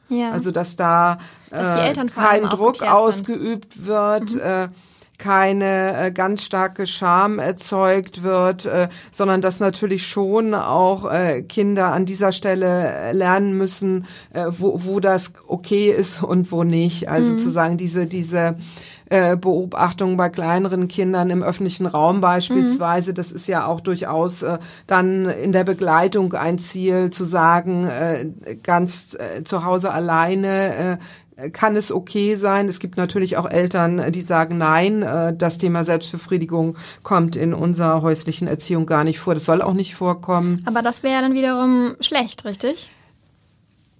Ja. 0.08 0.30
Also 0.30 0.50
dass 0.50 0.76
da 0.76 1.18
äh, 1.50 1.92
dass 1.92 2.14
kein 2.14 2.44
Druck 2.44 2.82
ausgeübt 2.82 3.74
sind. 3.74 3.86
wird. 3.86 4.34
Mhm. 4.36 4.40
Äh, 4.40 4.68
keine 5.20 6.06
äh, 6.06 6.10
ganz 6.12 6.42
starke 6.42 6.86
Scham 6.86 7.38
erzeugt 7.38 8.22
wird, 8.22 8.64
äh, 8.64 8.88
sondern 9.12 9.42
dass 9.42 9.60
natürlich 9.60 10.06
schon 10.06 10.54
auch 10.54 11.10
äh, 11.10 11.42
Kinder 11.42 11.92
an 11.92 12.06
dieser 12.06 12.32
Stelle 12.32 13.12
lernen 13.12 13.56
müssen, 13.56 14.06
äh, 14.32 14.46
wo, 14.48 14.82
wo 14.84 14.98
das 14.98 15.32
okay 15.46 15.90
ist 15.90 16.22
und 16.22 16.50
wo 16.50 16.64
nicht. 16.64 17.10
Also 17.10 17.32
mhm. 17.32 17.38
zu 17.38 17.50
sagen, 17.50 17.76
diese, 17.76 18.06
diese 18.06 18.56
äh, 19.10 19.36
Beobachtung 19.36 20.16
bei 20.16 20.28
kleineren 20.28 20.86
Kindern 20.88 21.30
im 21.30 21.42
öffentlichen 21.42 21.86
Raum 21.86 22.20
beispielsweise. 22.20 23.10
Mhm. 23.10 23.14
Das 23.16 23.32
ist 23.32 23.48
ja 23.48 23.66
auch 23.66 23.80
durchaus 23.80 24.42
äh, 24.42 24.58
dann 24.86 25.28
in 25.28 25.52
der 25.52 25.64
Begleitung 25.64 26.32
ein 26.32 26.58
Ziel, 26.58 27.10
zu 27.10 27.24
sagen, 27.24 27.84
äh, 27.84 28.30
ganz 28.62 29.18
äh, 29.18 29.42
zu 29.42 29.64
Hause 29.64 29.90
alleine 29.90 30.76
äh, 30.76 30.96
kann 31.52 31.76
es 31.76 31.90
okay 31.90 32.36
sein. 32.36 32.68
Es 32.68 32.80
gibt 32.80 32.96
natürlich 32.96 33.36
auch 33.36 33.48
Eltern, 33.48 34.12
die 34.12 34.22
sagen, 34.22 34.58
nein, 34.58 35.02
äh, 35.02 35.34
das 35.34 35.58
Thema 35.58 35.84
Selbstbefriedigung 35.84 36.76
kommt 37.02 37.36
in 37.36 37.54
unserer 37.54 38.02
häuslichen 38.02 38.48
Erziehung 38.48 38.86
gar 38.86 39.04
nicht 39.04 39.18
vor. 39.18 39.34
Das 39.34 39.44
soll 39.44 39.62
auch 39.62 39.74
nicht 39.74 39.94
vorkommen. 39.94 40.62
Aber 40.66 40.82
das 40.82 41.02
wäre 41.02 41.22
dann 41.22 41.34
wiederum 41.34 41.96
schlecht, 42.00 42.44
richtig? 42.44 42.90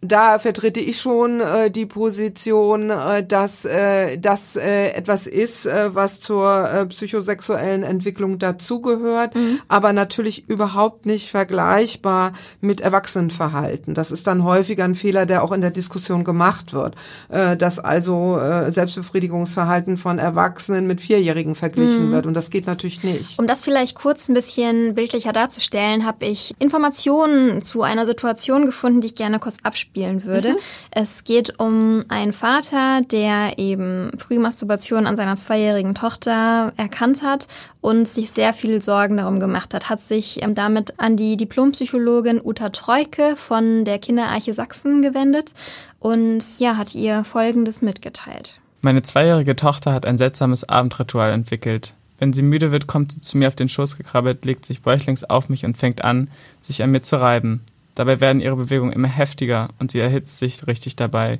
Da 0.03 0.39
vertrete 0.39 0.81
ich 0.81 0.99
schon 0.99 1.41
äh, 1.41 1.71
die 1.71 1.85
Position, 1.85 2.89
äh, 2.91 3.25
dass 3.25 3.67
äh, 3.67 4.17
das 4.19 4.57
äh, 4.57 4.93
etwas 4.93 5.27
ist, 5.27 5.67
äh, 5.67 5.95
was 5.95 6.21
zur 6.21 6.71
äh, 6.71 6.87
psychosexuellen 6.87 7.83
Entwicklung 7.83 8.39
dazugehört, 8.39 9.35
mhm. 9.35 9.61
aber 9.69 9.93
natürlich 9.93 10.49
überhaupt 10.49 11.05
nicht 11.05 11.29
vergleichbar 11.29 12.33
mit 12.63 12.81
Erwachsenenverhalten. 12.81 13.93
Das 13.93 14.11
ist 14.11 14.27
dann 14.27 14.45
häufiger 14.45 14.85
ein 14.85 14.95
Fehler, 14.95 15.27
der 15.27 15.45
auch 15.45 15.53
in 15.53 15.61
der 15.61 15.71
Diskussion 15.71 16.25
gemacht 16.25 16.73
wird, 16.73 16.95
äh, 17.29 17.57
dass 17.57 17.79
also 17.79 18.39
äh, 18.39 18.73
Selbstbefriedigungsverhalten 18.73 19.99
von 19.99 20.19
Erwachsenen 20.19 20.87
mit 20.87 21.03
Vierjährigen 21.03 21.55
verglichen 21.55 22.09
mhm. 22.09 22.13
wird 22.13 22.27
und 22.27 22.33
das 22.33 22.49
geht 22.49 22.67
natürlich 22.67 23.05
nicht. 23.05 23.39
Um 23.39 23.47
das 23.47 23.63
vielleicht 23.63 23.97
kurz 23.97 24.31
ein 24.31 24.35
bisschen 24.35 24.95
bildlicher 24.95 25.33
darzustellen, 25.33 26.07
habe 26.07 26.25
ich 26.25 26.55
Informationen 26.59 27.61
zu 27.61 27.83
einer 27.83 28.07
Situation 28.07 28.65
gefunden, 28.65 29.03
die 29.03 29.09
ich 29.09 29.15
gerne 29.15 29.39
kurz 29.39 29.59
abspiele 29.63 29.90
spielen 29.91 30.25
würde. 30.25 30.51
Mhm. 30.51 30.57
Es 30.93 31.25
geht 31.25 31.59
um 31.59 32.05
einen 32.09 32.33
Vater, 32.33 33.03
der 33.11 33.59
eben 33.59 34.13
Frühmasturbation 34.19 35.07
an 35.07 35.17
seiner 35.17 35.37
zweijährigen 35.37 35.95
Tochter 35.95 36.73
erkannt 36.77 37.23
hat 37.23 37.49
und 37.81 38.07
sich 38.07 38.31
sehr 38.31 38.53
viel 38.55 38.81
Sorgen 38.83 39.17
darum 39.17 39.41
gemacht 39.41 39.75
hat. 39.75 39.89
Hat 39.89 40.01
sich 40.01 40.43
ähm, 40.43 40.55
damit 40.55 40.99
an 40.99 41.17
die 41.17 41.37
Diplompsychologin 41.37 42.41
Uta 42.43 42.69
Treuke 42.69 43.35
von 43.37 43.85
der 43.85 43.99
Kinderarche 43.99 44.55
Sachsen 44.55 45.03
gewendet 45.03 45.53
und 45.99 46.43
ja, 46.61 46.77
hat 46.77 46.95
ihr 46.95 47.25
Folgendes 47.25 47.83
mitgeteilt. 47.83 48.61
Meine 48.83 49.03
zweijährige 49.03 49.57
Tochter 49.57 49.93
hat 49.93 50.07
ein 50.07 50.19
seltsames 50.19 50.67
Abendritual 50.69 51.33
entwickelt. 51.33 51.95
Wenn 52.19 52.33
sie 52.33 52.43
müde 52.43 52.71
wird, 52.71 52.87
kommt 52.87 53.13
sie 53.13 53.21
zu 53.23 53.39
mir 53.39 53.49
auf 53.49 53.57
den 53.57 53.69
Schoß 53.69 53.97
gekrabbelt, 53.97 54.45
legt 54.45 54.67
sich 54.67 54.83
bäuchlings 54.83 55.25
auf 55.25 55.49
mich 55.49 55.65
und 55.65 55.79
fängt 55.79 56.05
an, 56.05 56.29
sich 56.61 56.83
an 56.83 56.91
mir 56.91 57.03
zu 57.03 57.17
reiben. 57.17 57.63
Dabei 57.95 58.21
werden 58.21 58.41
ihre 58.41 58.57
Bewegungen 58.57 58.93
immer 58.93 59.09
heftiger 59.09 59.69
und 59.79 59.91
sie 59.91 60.01
erhitzt 60.01 60.39
sich 60.39 60.67
richtig 60.67 60.97
dabei. 60.97 61.39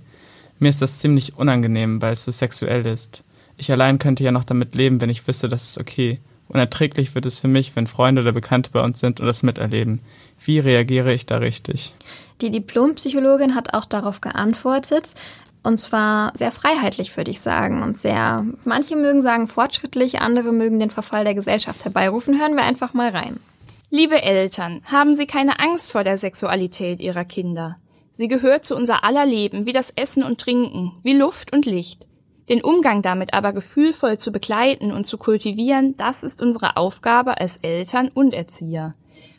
Mir 0.59 0.69
ist 0.69 0.83
das 0.83 0.99
ziemlich 0.99 1.37
unangenehm, 1.37 2.03
weil 2.03 2.13
es 2.13 2.25
so 2.25 2.33
sexuell 2.33 2.87
ist. 2.87 3.25
Ich 3.57 3.73
allein 3.73 3.99
könnte 3.99 4.25
ja 4.25 4.33
noch 4.33 4.45
damit 4.45 4.75
leben, 4.75 5.01
wenn 5.01 5.11
ich 5.11 5.27
wüsste, 5.27 5.49
das 5.49 5.71
ist 5.71 5.79
okay. 5.79 6.21
Unerträglich 6.49 7.15
wird 7.15 7.27
es 7.27 7.39
für 7.39 7.49
mich, 7.49 7.77
wenn 7.77 7.87
Freunde 7.87 8.23
oder 8.23 8.33
Bekannte 8.33 8.71
bei 8.73 8.83
uns 8.83 8.99
sind 8.99 9.21
und 9.21 9.27
das 9.27 9.43
miterleben. 9.43 10.03
Wie 10.45 10.59
reagiere 10.59 11.13
ich 11.13 11.25
da 11.25 11.37
richtig? 11.37 11.95
Die 12.41 12.51
Diplompsychologin 12.51 13.55
hat 13.55 13.73
auch 13.73 13.85
darauf 13.85 14.21
geantwortet. 14.21 15.15
Und 15.63 15.79
zwar 15.79 16.33
sehr 16.35 16.53
freiheitlich, 16.53 17.17
würde 17.17 17.31
ich 17.31 17.41
sagen. 17.41 17.83
Und 17.83 17.97
sehr, 17.97 18.47
manche 18.65 18.97
mögen 18.97 19.23
sagen 19.23 19.47
fortschrittlich, 19.47 20.21
andere 20.21 20.53
mögen 20.53 20.79
den 20.79 20.91
Verfall 20.91 21.25
der 21.25 21.35
Gesellschaft 21.35 21.85
herbeirufen. 21.85 22.41
Hören 22.41 22.57
wir 22.57 22.65
einfach 22.65 22.95
mal 22.95 23.11
rein. 23.11 23.39
Liebe 23.93 24.23
Eltern, 24.23 24.83
haben 24.85 25.17
Sie 25.17 25.27
keine 25.27 25.59
Angst 25.59 25.91
vor 25.91 26.05
der 26.05 26.17
Sexualität 26.17 27.01
Ihrer 27.01 27.25
Kinder. 27.25 27.77
Sie 28.13 28.29
gehört 28.29 28.65
zu 28.65 28.77
unser 28.77 29.03
aller 29.03 29.27
Leben, 29.27 29.67
wie 29.67 29.73
das 29.73 29.91
Essen 29.91 30.23
und 30.23 30.41
Trinken, 30.41 30.93
wie 31.03 31.17
Luft 31.17 31.53
und 31.53 31.67
Licht. 31.67 32.07
Den 32.49 32.63
Umgang 32.63 33.03
damit 33.03 33.35
aber 33.35 33.53
gefühlvoll 33.53 34.17
zu 34.17 34.31
begleiten 34.31 34.93
und 34.93 35.09
zu 35.09 35.19
kultivieren, 35.19 35.97
das 35.97 36.23
ist 36.23 36.41
unsere 36.41 36.77
Aufgabe 36.77 37.41
als 37.41 37.57
Eltern 37.57 38.13
und 38.15 38.33
Erzieher. 38.33 38.93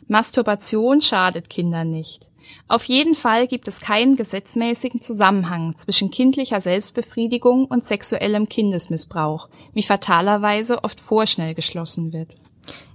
Masturbation 0.06 1.00
schadet 1.00 1.48
Kindern 1.48 1.90
nicht. 1.90 2.28
Auf 2.68 2.84
jeden 2.84 3.14
Fall 3.14 3.46
gibt 3.46 3.68
es 3.68 3.80
keinen 3.80 4.16
gesetzmäßigen 4.16 5.00
Zusammenhang 5.00 5.76
zwischen 5.76 6.10
kindlicher 6.10 6.60
Selbstbefriedigung 6.60 7.64
und 7.64 7.86
sexuellem 7.86 8.50
Kindesmissbrauch, 8.50 9.48
wie 9.72 9.82
fatalerweise 9.82 10.84
oft 10.84 11.00
vorschnell 11.00 11.54
geschlossen 11.54 12.12
wird. 12.12 12.34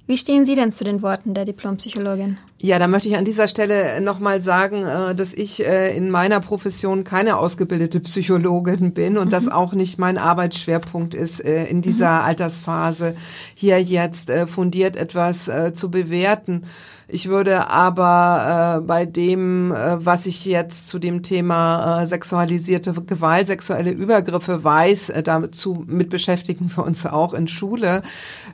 Wie 0.08 0.16
stehen 0.16 0.46
Sie 0.46 0.56
denn 0.56 0.72
zu 0.72 0.86
den 0.86 1.02
Worten 1.02 1.34
der 1.34 1.44
Diplompsychologin? 1.44 2.38
Ja, 2.60 2.80
da 2.80 2.88
möchte 2.88 3.10
ich 3.10 3.18
an 3.18 3.26
dieser 3.26 3.50
Stelle 3.50 4.00
nochmal 4.00 4.42
sagen, 4.42 4.86
äh, 4.86 5.14
dass 5.14 5.34
ich 5.34 5.66
äh, 5.66 5.96
in 5.98 6.10
meiner 6.10 6.40
Profession 6.40 7.04
keine 7.04 7.36
ausgebildete 7.36 8.00
Psychologin 8.00 8.94
bin 8.94 9.18
und 9.18 9.26
mhm. 9.26 9.32
das 9.32 9.50
auch 9.50 9.74
nicht 9.74 10.00
mein 10.00 10.18
Arbeitsschwerpunkt 10.18 11.14
ist, 11.14 11.44
äh, 11.44 11.66
in 11.66 11.82
dieser 11.82 12.22
mhm. 12.22 12.26
Altersphase 12.26 13.16
hier 13.54 13.82
jetzt 13.84 14.32
fundiert 14.48 14.96
etwas 14.96 15.50
zu 15.74 15.92
bewerten. 15.92 16.64
Ich 17.10 17.30
würde 17.30 17.70
aber 17.70 18.80
äh, 18.80 18.82
bei 18.82 19.06
dem, 19.06 19.72
äh, 19.72 20.06
was 20.06 20.26
ich 20.26 20.44
jetzt 20.44 20.90
zu 20.90 21.00
dem 21.00 21.24
Thema 21.24 22.02
äh, 22.02 22.06
sexualisierte 22.06 22.92
Gewalt, 22.92 23.48
sexuelle 23.48 23.92
Übergriffe 23.92 24.64
weiß, 24.64 25.10
äh, 25.10 25.24
dazu 25.24 25.86
mit 25.88 26.10
beschäftigen 26.10 26.70
wir 26.76 26.84
uns 26.84 27.06
auch 27.06 27.34
in 27.34 27.48
Schule, 27.48 28.02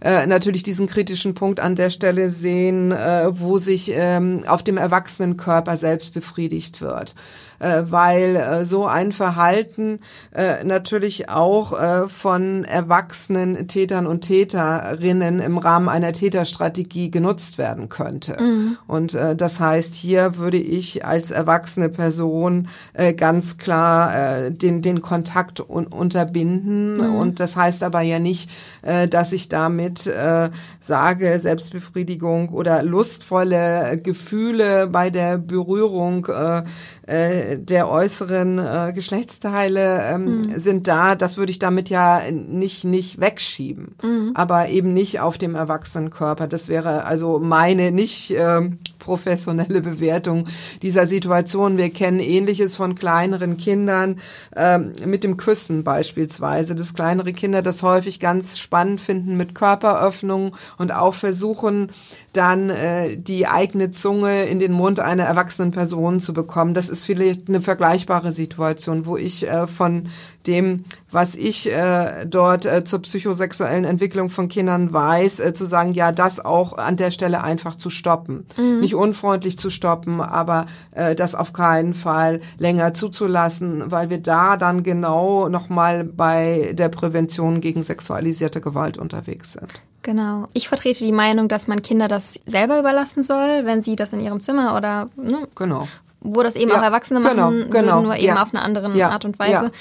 äh, 0.01 0.27
natürlich 0.27 0.62
diesen 0.62 0.86
kritischen 0.86 1.33
Punkt 1.33 1.60
an 1.60 1.75
der 1.75 1.89
Stelle 1.89 2.29
sehen, 2.29 2.91
äh, 2.91 3.27
wo 3.31 3.57
sich 3.57 3.91
ähm, 3.91 4.43
auf 4.45 4.62
dem 4.62 4.77
Erwachsenenkörper 4.77 5.75
selbst 5.75 6.13
befriedigt 6.13 6.79
wird 6.79 7.15
äh, 7.60 7.83
weil 7.89 8.36
äh, 8.36 8.65
so 8.65 8.86
ein 8.86 9.12
Verhalten 9.12 10.00
äh, 10.31 10.63
natürlich 10.63 11.29
auch 11.29 11.79
äh, 11.79 12.10
von 12.10 12.63
erwachsenen 12.65 13.67
Tätern 13.67 14.07
und 14.07 14.22
Täterinnen 14.22 15.39
im 15.39 15.57
Rahmen 15.57 15.89
einer 15.89 16.13
Täterstrategie 16.13 17.12
genutzt 17.12 17.57
werden 17.57 17.89
könnte. 17.89 18.41
Mhm. 18.41 18.77
Und 18.88 19.13
äh, 19.13 19.36
das 19.36 19.60
heißt, 19.60 19.93
hier 19.93 20.38
würde 20.38 20.57
ich 20.57 21.05
als 21.05 21.31
erwachsene 21.31 21.89
Person 21.89 22.67
äh, 22.93 23.13
ganz 23.13 23.57
klar 23.57 24.15
äh, 24.15 24.51
den, 24.51 24.81
den 24.81 25.01
Kontakt 25.01 25.60
un 25.60 25.88
unterbinden. 25.88 26.98
Mhm. 26.98 27.15
Und 27.15 27.39
das 27.39 27.55
heißt 27.55 27.83
aber 27.83 28.01
ja 28.01 28.19
nicht, 28.19 28.50
äh, 28.81 29.07
dass 29.07 29.31
ich 29.31 29.50
damit 29.50 30.07
äh, 30.07 30.50
sage, 30.79 31.39
Selbstbefriedigung 31.39 32.50
oder 32.50 32.83
lustvolle 32.83 34.00
Gefühle 34.01 34.88
bei 34.88 35.10
der 35.10 35.38
Berührung 35.38 36.25
äh, 36.27 36.63
äh, 37.05 37.57
der 37.60 37.89
äußeren 37.89 38.60
äh, 38.60 38.93
Geschlechtsteile 38.93 40.03
ähm, 40.03 40.38
mhm. 40.38 40.60
sind 40.60 40.88
da. 40.88 41.15
Das 41.15 41.36
würde 41.36 41.51
ich 41.51 41.60
damit 41.60 41.89
ja 41.89 42.22
nicht 42.31 42.86
nicht 42.86 43.19
wegschieben, 43.19 43.95
mhm. 44.01 44.31
aber 44.36 44.69
eben 44.69 44.93
nicht 44.93 45.19
auf 45.19 45.38
dem 45.38 45.55
Erwachsenenkörper. 45.55 46.48
Das 46.48 46.69
wäre 46.69 47.03
also 47.03 47.39
meine 47.39 47.91
nicht 47.91 48.33
ähm, 48.38 48.79
professionelle 49.00 49.81
Bewertung 49.81 50.48
dieser 50.81 51.05
Situation. 51.05 51.77
Wir 51.77 51.89
kennen 51.89 52.22
Ähnliches 52.22 52.77
von 52.77 52.95
kleineren 52.95 53.57
Kindern 53.57 54.19
ähm, 54.55 54.93
mit 55.05 55.25
dem 55.25 55.36
Küssen 55.36 55.83
beispielsweise. 55.83 56.74
Das 56.74 56.93
kleinere 56.93 57.33
Kinder 57.33 57.62
das 57.62 57.83
häufig 57.83 58.22
ganz 58.22 58.60
spannend 58.60 59.01
finden 59.01 59.36
mit 59.36 59.55
Körperöffnungen 59.55 60.53
und 60.77 60.93
auch 60.93 61.13
versuchen 61.13 61.89
dann 62.33 62.69
äh, 62.69 63.17
die 63.17 63.47
eigene 63.47 63.91
Zunge 63.91 64.45
in 64.45 64.59
den 64.59 64.71
Mund 64.71 64.99
einer 64.99 65.23
erwachsenen 65.23 65.71
Person 65.71 66.19
zu 66.19 66.33
bekommen. 66.33 66.73
Das 66.73 66.89
ist 66.89 67.05
vielleicht 67.05 67.47
eine 67.47 67.61
vergleichbare 67.61 68.33
Situation, 68.33 69.05
wo 69.05 69.17
ich 69.17 69.47
äh, 69.47 69.67
von 69.67 70.09
dem, 70.47 70.85
was 71.12 71.35
ich 71.35 71.71
äh, 71.71 72.25
dort 72.25 72.65
äh, 72.65 72.83
zur 72.83 73.01
psychosexuellen 73.01 73.85
Entwicklung 73.85 74.29
von 74.29 74.50
Kindern 74.50 74.91
weiß, 74.91 75.39
äh, 75.39 75.53
zu 75.53 75.65
sagen, 75.65 75.93
ja, 75.93 76.12
das 76.12 76.43
auch 76.43 76.77
an 76.77 76.97
der 76.97 77.12
Stelle 77.12 77.43
einfach 77.43 77.75
zu 77.75 77.89
stoppen. 77.89 78.45
Mhm. 78.57 78.79
Nicht 78.79 78.95
unfreundlich 78.95 79.57
zu 79.57 79.69
stoppen, 79.69 80.21
aber 80.21 80.65
äh, 80.91 81.15
das 81.15 81.35
auf 81.35 81.53
keinen 81.53 81.93
Fall 81.93 82.41
länger 82.57 82.93
zuzulassen, 82.93 83.91
weil 83.91 84.09
wir 84.09 84.19
da 84.19 84.57
dann 84.57 84.83
genau 84.83 85.50
nochmal 85.50 86.03
bei 86.03 86.73
der 86.73 86.89
Prävention 86.89 87.62
gegen 87.62 87.83
sexualisierte 87.83 88.62
Gewalt 88.62 88.97
unterwegs 88.97 89.53
sind. 89.53 89.81
Genau. 90.03 90.47
Ich 90.53 90.67
vertrete 90.67 91.05
die 91.05 91.13
Meinung, 91.13 91.47
dass 91.47 91.67
man 91.67 91.81
Kinder 91.81 92.07
das 92.07 92.39
selber 92.45 92.79
überlassen 92.79 93.23
soll, 93.23 93.65
wenn 93.65 93.81
sie 93.81 93.95
das 93.95 94.13
in 94.13 94.19
ihrem 94.19 94.41
Zimmer 94.41 94.75
oder 94.75 95.09
ne, 95.15 95.47
genau. 95.55 95.88
wo 96.19 96.43
das 96.43 96.55
eben 96.55 96.69
ja, 96.69 96.79
auch 96.79 96.83
Erwachsene 96.83 97.21
genau, 97.21 97.33
machen 97.33 97.69
genau, 97.71 97.95
würden, 97.95 98.03
nur 98.03 98.15
eben 98.17 98.35
ja. 98.35 98.41
auf 98.41 98.53
eine 98.53 98.62
andere 98.62 98.95
Ja, 98.97 99.09
Art 99.09 99.23
und 99.25 99.39
Weise. 99.39 99.71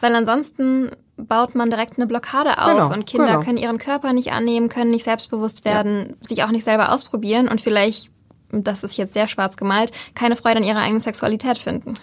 Ja. 0.00 0.08
Weil 0.08 0.14
ansonsten 0.14 0.90
baut 1.16 1.54
man 1.54 1.70
direkt 1.70 1.98
eine 1.98 2.06
Blockade 2.06 2.58
auf 2.58 2.70
Genau, 2.70 2.92
und 2.92 3.06
Kinder 3.06 3.26
genau. 3.26 3.40
können 3.40 3.58
ihren 3.58 3.78
Körper 3.78 4.12
nicht 4.12 4.32
annehmen, 4.32 4.68
können 4.68 4.90
nicht 4.90 5.04
selbstbewusst 5.04 5.64
werden, 5.64 6.16
sich 6.20 6.42
auch 6.44 6.50
nicht 6.50 6.64
selber 6.64 6.92
ausprobieren 6.92 7.48
und 7.48 7.60
vielleicht, 7.60 8.10
das 8.50 8.84
ist 8.84 8.96
jetzt 8.96 9.12
sehr 9.12 9.28
schwarz 9.28 9.56
gemalt, 9.56 9.92
keine 10.14 10.36
Freude 10.36 10.58
an 10.58 10.64
ihrer 10.64 10.80
eigenen 10.80 11.00
Sexualität 11.00 11.58
finden. 11.58 11.94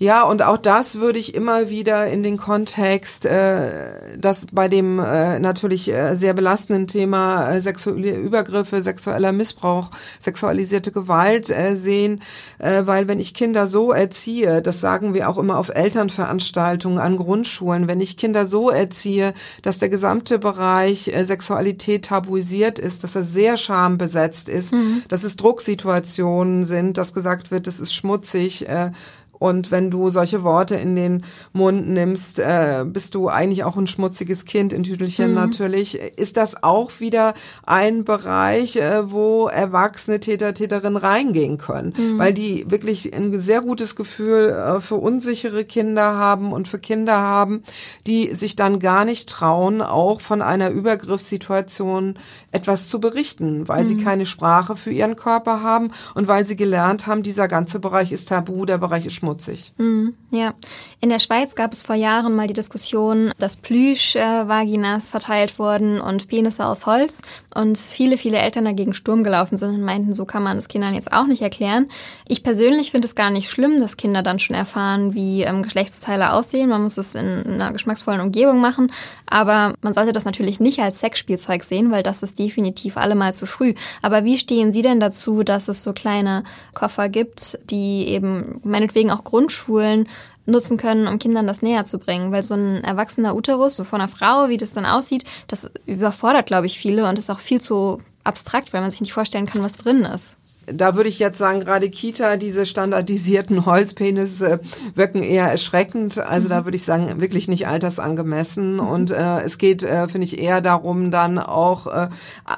Ja, 0.00 0.22
und 0.22 0.42
auch 0.42 0.58
das 0.58 1.00
würde 1.00 1.18
ich 1.18 1.34
immer 1.34 1.70
wieder 1.70 2.06
in 2.06 2.22
den 2.22 2.36
Kontext, 2.36 3.26
äh, 3.26 4.16
das 4.16 4.46
bei 4.52 4.68
dem 4.68 5.00
äh, 5.00 5.40
natürlich 5.40 5.92
äh, 5.92 6.14
sehr 6.14 6.34
belastenden 6.34 6.86
Thema 6.86 7.50
äh, 7.50 7.60
sexuelle 7.60 8.14
Übergriffe, 8.14 8.80
sexueller 8.80 9.32
Missbrauch, 9.32 9.90
sexualisierte 10.20 10.92
Gewalt 10.92 11.50
äh, 11.50 11.74
sehen, 11.74 12.22
äh, 12.58 12.82
weil 12.86 13.08
wenn 13.08 13.18
ich 13.18 13.34
Kinder 13.34 13.66
so 13.66 13.90
erziehe, 13.90 14.62
das 14.62 14.80
sagen 14.80 15.14
wir 15.14 15.28
auch 15.28 15.36
immer 15.36 15.58
auf 15.58 15.68
Elternveranstaltungen 15.68 17.00
an 17.00 17.16
Grundschulen, 17.16 17.88
wenn 17.88 18.00
ich 18.00 18.16
Kinder 18.16 18.46
so 18.46 18.70
erziehe, 18.70 19.34
dass 19.62 19.78
der 19.78 19.88
gesamte 19.88 20.38
Bereich 20.38 21.08
äh, 21.08 21.24
Sexualität 21.24 22.04
tabuisiert 22.04 22.78
ist, 22.78 23.02
dass 23.02 23.16
er 23.16 23.24
sehr 23.24 23.56
schambesetzt 23.56 24.48
ist, 24.48 24.72
dass 25.08 25.24
es 25.24 25.34
Drucksituationen 25.34 26.62
sind, 26.62 26.98
dass 26.98 27.14
gesagt 27.14 27.50
wird, 27.50 27.66
es 27.66 27.80
ist 27.80 27.92
schmutzig, 27.92 28.68
äh, 28.68 28.92
und 29.38 29.70
wenn 29.70 29.90
du 29.90 30.10
solche 30.10 30.42
Worte 30.42 30.76
in 30.76 30.96
den 30.96 31.24
Mund 31.52 31.88
nimmst, 31.88 32.38
äh, 32.38 32.84
bist 32.86 33.14
du 33.14 33.28
eigentlich 33.28 33.64
auch 33.64 33.76
ein 33.76 33.86
schmutziges 33.86 34.44
Kind 34.44 34.72
in 34.72 34.82
Tüdelchen 34.82 35.34
natürlich. 35.34 36.00
Ist 36.16 36.36
das 36.36 36.62
auch 36.62 37.00
wieder 37.00 37.34
ein 37.64 38.04
Bereich, 38.04 38.76
äh, 38.76 39.10
wo 39.10 39.46
erwachsene 39.46 40.20
Täter, 40.20 40.54
Täterinnen 40.54 40.96
reingehen 40.96 41.58
können, 41.58 41.92
weil 42.18 42.32
die 42.32 42.70
wirklich 42.70 43.14
ein 43.14 43.40
sehr 43.40 43.60
gutes 43.60 43.96
Gefühl 43.96 44.50
äh, 44.50 44.80
für 44.80 44.96
unsichere 44.96 45.64
Kinder 45.64 46.14
haben 46.14 46.52
und 46.52 46.68
für 46.68 46.78
Kinder 46.78 47.16
haben, 47.18 47.62
die 48.06 48.34
sich 48.34 48.56
dann 48.56 48.78
gar 48.80 49.04
nicht 49.04 49.28
trauen, 49.28 49.82
auch 49.82 50.20
von 50.20 50.42
einer 50.42 50.70
Übergriffssituation 50.70 52.14
etwas 52.50 52.88
zu 52.88 52.98
berichten, 52.98 53.68
weil 53.68 53.86
sie 53.86 53.98
keine 53.98 54.24
Sprache 54.24 54.76
für 54.76 54.90
ihren 54.90 55.16
Körper 55.16 55.62
haben 55.62 55.90
und 56.14 56.28
weil 56.28 56.46
sie 56.46 56.56
gelernt 56.56 57.06
haben, 57.06 57.22
dieser 57.22 57.46
ganze 57.46 57.78
Bereich 57.78 58.10
ist 58.10 58.30
tabu, 58.30 58.64
der 58.64 58.78
Bereich 58.78 59.04
ist 59.04 59.14
schmutzig. 59.14 59.72
Mhm, 59.76 60.14
ja, 60.30 60.54
in 61.00 61.10
der 61.10 61.18
Schweiz 61.18 61.54
gab 61.54 61.74
es 61.74 61.82
vor 61.82 61.94
Jahren 61.94 62.34
mal 62.34 62.46
die 62.46 62.54
Diskussion, 62.54 63.32
dass 63.38 63.58
Plüsch-Vaginas 63.58 65.10
verteilt 65.10 65.58
wurden 65.58 66.00
und 66.00 66.28
Penisse 66.28 66.64
aus 66.64 66.86
Holz 66.86 67.20
und 67.54 67.76
viele, 67.76 68.16
viele 68.16 68.38
Eltern 68.38 68.64
dagegen 68.64 68.94
Sturm 68.94 69.24
gelaufen 69.24 69.58
sind 69.58 69.74
und 69.74 69.82
meinten, 69.82 70.14
so 70.14 70.24
kann 70.24 70.42
man 70.42 70.56
es 70.56 70.68
Kindern 70.68 70.94
jetzt 70.94 71.12
auch 71.12 71.26
nicht 71.26 71.42
erklären. 71.42 71.88
Ich 72.26 72.42
persönlich 72.42 72.92
finde 72.92 73.06
es 73.06 73.14
gar 73.14 73.30
nicht 73.30 73.50
schlimm, 73.50 73.78
dass 73.78 73.98
Kinder 73.98 74.22
dann 74.22 74.38
schon 74.38 74.56
erfahren, 74.56 75.12
wie 75.12 75.42
ähm, 75.42 75.62
Geschlechtsteile 75.62 76.32
aussehen. 76.32 76.70
Man 76.70 76.82
muss 76.82 76.96
es 76.96 77.14
in 77.14 77.44
einer 77.46 77.72
geschmacksvollen 77.72 78.22
Umgebung 78.22 78.60
machen, 78.60 78.90
aber 79.26 79.74
man 79.82 79.92
sollte 79.92 80.12
das 80.12 80.24
natürlich 80.24 80.60
nicht 80.60 80.80
als 80.80 81.00
Sexspielzeug 81.00 81.64
sehen, 81.64 81.90
weil 81.90 82.02
das 82.02 82.22
ist 82.22 82.37
definitiv 82.38 82.96
allemal 82.96 83.34
zu 83.34 83.46
früh. 83.46 83.74
Aber 84.02 84.24
wie 84.24 84.38
stehen 84.38 84.72
Sie 84.72 84.82
denn 84.82 85.00
dazu, 85.00 85.42
dass 85.42 85.68
es 85.68 85.82
so 85.82 85.92
kleine 85.92 86.44
Koffer 86.74 87.08
gibt, 87.08 87.58
die 87.70 88.08
eben 88.08 88.60
meinetwegen 88.64 89.10
auch 89.10 89.24
Grundschulen 89.24 90.08
nutzen 90.48 90.78
können, 90.78 91.06
um 91.06 91.18
Kindern 91.18 91.46
das 91.46 91.62
näher 91.62 91.84
zu 91.84 91.98
bringen. 91.98 92.32
Weil 92.32 92.42
so 92.42 92.54
ein 92.54 92.82
erwachsener 92.82 93.36
Uterus, 93.36 93.76
so 93.76 93.84
von 93.84 94.00
einer 94.00 94.08
Frau, 94.08 94.48
wie 94.48 94.56
das 94.56 94.72
dann 94.72 94.86
aussieht, 94.86 95.24
das 95.46 95.70
überfordert, 95.86 96.46
glaube 96.46 96.66
ich, 96.66 96.78
viele 96.78 97.08
und 97.08 97.18
ist 97.18 97.30
auch 97.30 97.40
viel 97.40 97.60
zu 97.60 97.98
abstrakt, 98.24 98.72
weil 98.72 98.80
man 98.80 98.90
sich 98.90 99.00
nicht 99.00 99.12
vorstellen 99.12 99.46
kann, 99.46 99.62
was 99.62 99.74
drin 99.74 100.02
ist. 100.02 100.37
Da 100.72 100.96
würde 100.96 101.08
ich 101.08 101.18
jetzt 101.18 101.38
sagen, 101.38 101.60
gerade 101.60 101.90
Kita, 101.90 102.36
diese 102.36 102.66
standardisierten 102.66 103.66
Holzpenisse 103.66 104.60
wirken 104.94 105.22
eher 105.22 105.46
erschreckend. 105.46 106.18
Also 106.18 106.48
da 106.48 106.64
würde 106.64 106.76
ich 106.76 106.84
sagen, 106.84 107.20
wirklich 107.20 107.48
nicht 107.48 107.66
altersangemessen. 107.66 108.80
Und 108.80 109.10
äh, 109.10 109.40
es 109.40 109.58
geht, 109.58 109.82
äh, 109.82 110.08
finde 110.08 110.26
ich, 110.26 110.38
eher 110.38 110.60
darum, 110.60 111.10
dann 111.10 111.38
auch 111.38 111.86
äh, 111.86 112.08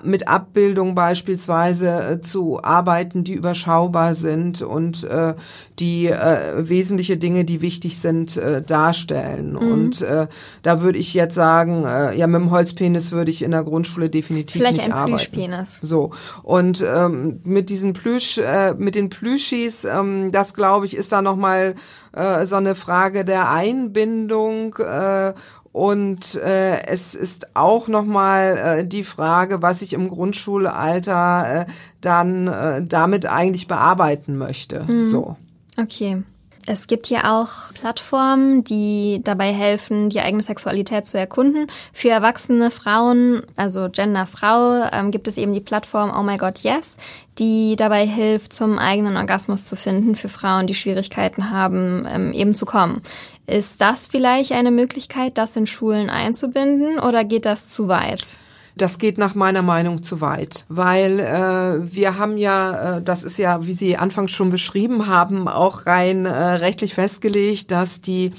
mit 0.02 0.28
Abbildung 0.28 0.94
beispielsweise 0.94 1.88
äh, 1.88 2.20
zu 2.20 2.62
arbeiten, 2.62 3.24
die 3.24 3.34
überschaubar 3.34 4.14
sind 4.14 4.62
und 4.62 5.04
äh, 5.04 5.34
die 5.80 6.06
äh, 6.06 6.68
wesentliche 6.68 7.16
Dinge, 7.16 7.44
die 7.44 7.62
wichtig 7.62 7.98
sind, 7.98 8.36
äh, 8.36 8.62
darstellen. 8.62 9.56
Und 9.56 10.02
äh, 10.02 10.28
da 10.62 10.82
würde 10.82 10.98
ich 10.98 11.14
jetzt 11.14 11.34
sagen, 11.34 11.84
äh, 11.84 12.14
ja, 12.16 12.26
mit 12.26 12.40
dem 12.40 12.50
Holzpenis 12.50 13.12
würde 13.12 13.30
ich 13.30 13.42
in 13.42 13.50
der 13.50 13.64
Grundschule 13.64 14.10
definitiv 14.10 14.60
Vielleicht 14.60 14.78
nicht 14.78 14.86
ein 14.86 14.92
arbeiten. 14.92 15.16
Plüschpenis. 15.16 15.80
So 15.82 16.10
und 16.42 16.84
ähm, 16.86 17.40
mit 17.44 17.70
diesen 17.70 17.92
Plüsch, 17.94 18.38
äh, 18.38 18.74
mit 18.74 18.94
den 18.94 19.10
Plüschis, 19.10 19.84
ähm, 19.84 20.30
das 20.32 20.54
glaube 20.54 20.86
ich, 20.86 20.96
ist 20.96 21.12
da 21.12 21.22
noch 21.22 21.36
mal 21.36 21.74
äh, 22.12 22.44
so 22.44 22.56
eine 22.56 22.74
Frage 22.74 23.24
der 23.24 23.50
Einbindung. 23.50 24.74
Äh, 24.76 25.32
und 25.72 26.34
äh, 26.34 26.84
es 26.86 27.14
ist 27.14 27.54
auch 27.54 27.86
noch 27.86 28.04
mal 28.04 28.56
äh, 28.80 28.84
die 28.84 29.04
Frage, 29.04 29.62
was 29.62 29.82
ich 29.82 29.92
im 29.92 30.08
Grundschulalter 30.08 31.60
äh, 31.60 31.66
dann 32.00 32.48
äh, 32.48 32.82
damit 32.84 33.26
eigentlich 33.26 33.68
bearbeiten 33.68 34.36
möchte. 34.36 34.84
So. 35.02 35.36
Okay. 35.76 36.22
Es 36.66 36.86
gibt 36.86 37.06
hier 37.06 37.24
auch 37.24 37.72
Plattformen, 37.72 38.64
die 38.64 39.22
dabei 39.24 39.52
helfen, 39.52 40.10
die 40.10 40.20
eigene 40.20 40.42
Sexualität 40.42 41.06
zu 41.06 41.18
erkunden. 41.18 41.68
Für 41.92 42.10
erwachsene 42.10 42.70
Frauen, 42.70 43.42
also 43.56 43.88
Gender 43.88 44.26
Frau, 44.26 44.88
ähm, 44.92 45.10
gibt 45.10 45.26
es 45.26 45.38
eben 45.38 45.54
die 45.54 45.60
Plattform 45.60 46.12
Oh 46.14 46.22
My 46.22 46.36
God 46.36 46.58
Yes, 46.58 46.98
die 47.38 47.76
dabei 47.76 48.06
hilft, 48.06 48.52
zum 48.52 48.78
eigenen 48.78 49.16
Orgasmus 49.16 49.64
zu 49.64 49.74
finden 49.74 50.16
für 50.16 50.28
Frauen, 50.28 50.66
die 50.66 50.74
Schwierigkeiten 50.74 51.50
haben, 51.50 52.06
ähm, 52.08 52.32
eben 52.32 52.54
zu 52.54 52.66
kommen. 52.66 53.00
Ist 53.46 53.80
das 53.80 54.06
vielleicht 54.06 54.52
eine 54.52 54.70
Möglichkeit, 54.70 55.38
das 55.38 55.56
in 55.56 55.66
Schulen 55.66 56.10
einzubinden 56.10 56.98
oder 56.98 57.24
geht 57.24 57.46
das 57.46 57.70
zu 57.70 57.88
weit? 57.88 58.38
Das 58.80 58.98
geht 58.98 59.18
nach 59.18 59.34
meiner 59.34 59.60
Meinung 59.60 60.02
zu 60.02 60.22
weit, 60.22 60.64
weil 60.70 61.20
äh, 61.20 61.94
wir 61.94 62.16
haben 62.16 62.38
ja, 62.38 62.96
äh, 62.96 63.02
das 63.02 63.24
ist 63.24 63.36
ja, 63.36 63.66
wie 63.66 63.74
Sie 63.74 63.98
anfangs 63.98 64.30
schon 64.30 64.48
beschrieben 64.48 65.06
haben, 65.06 65.48
auch 65.48 65.84
rein 65.84 66.24
äh, 66.24 66.30
rechtlich 66.30 66.94
festgelegt, 66.94 67.72
dass 67.72 68.00
die 68.00 68.32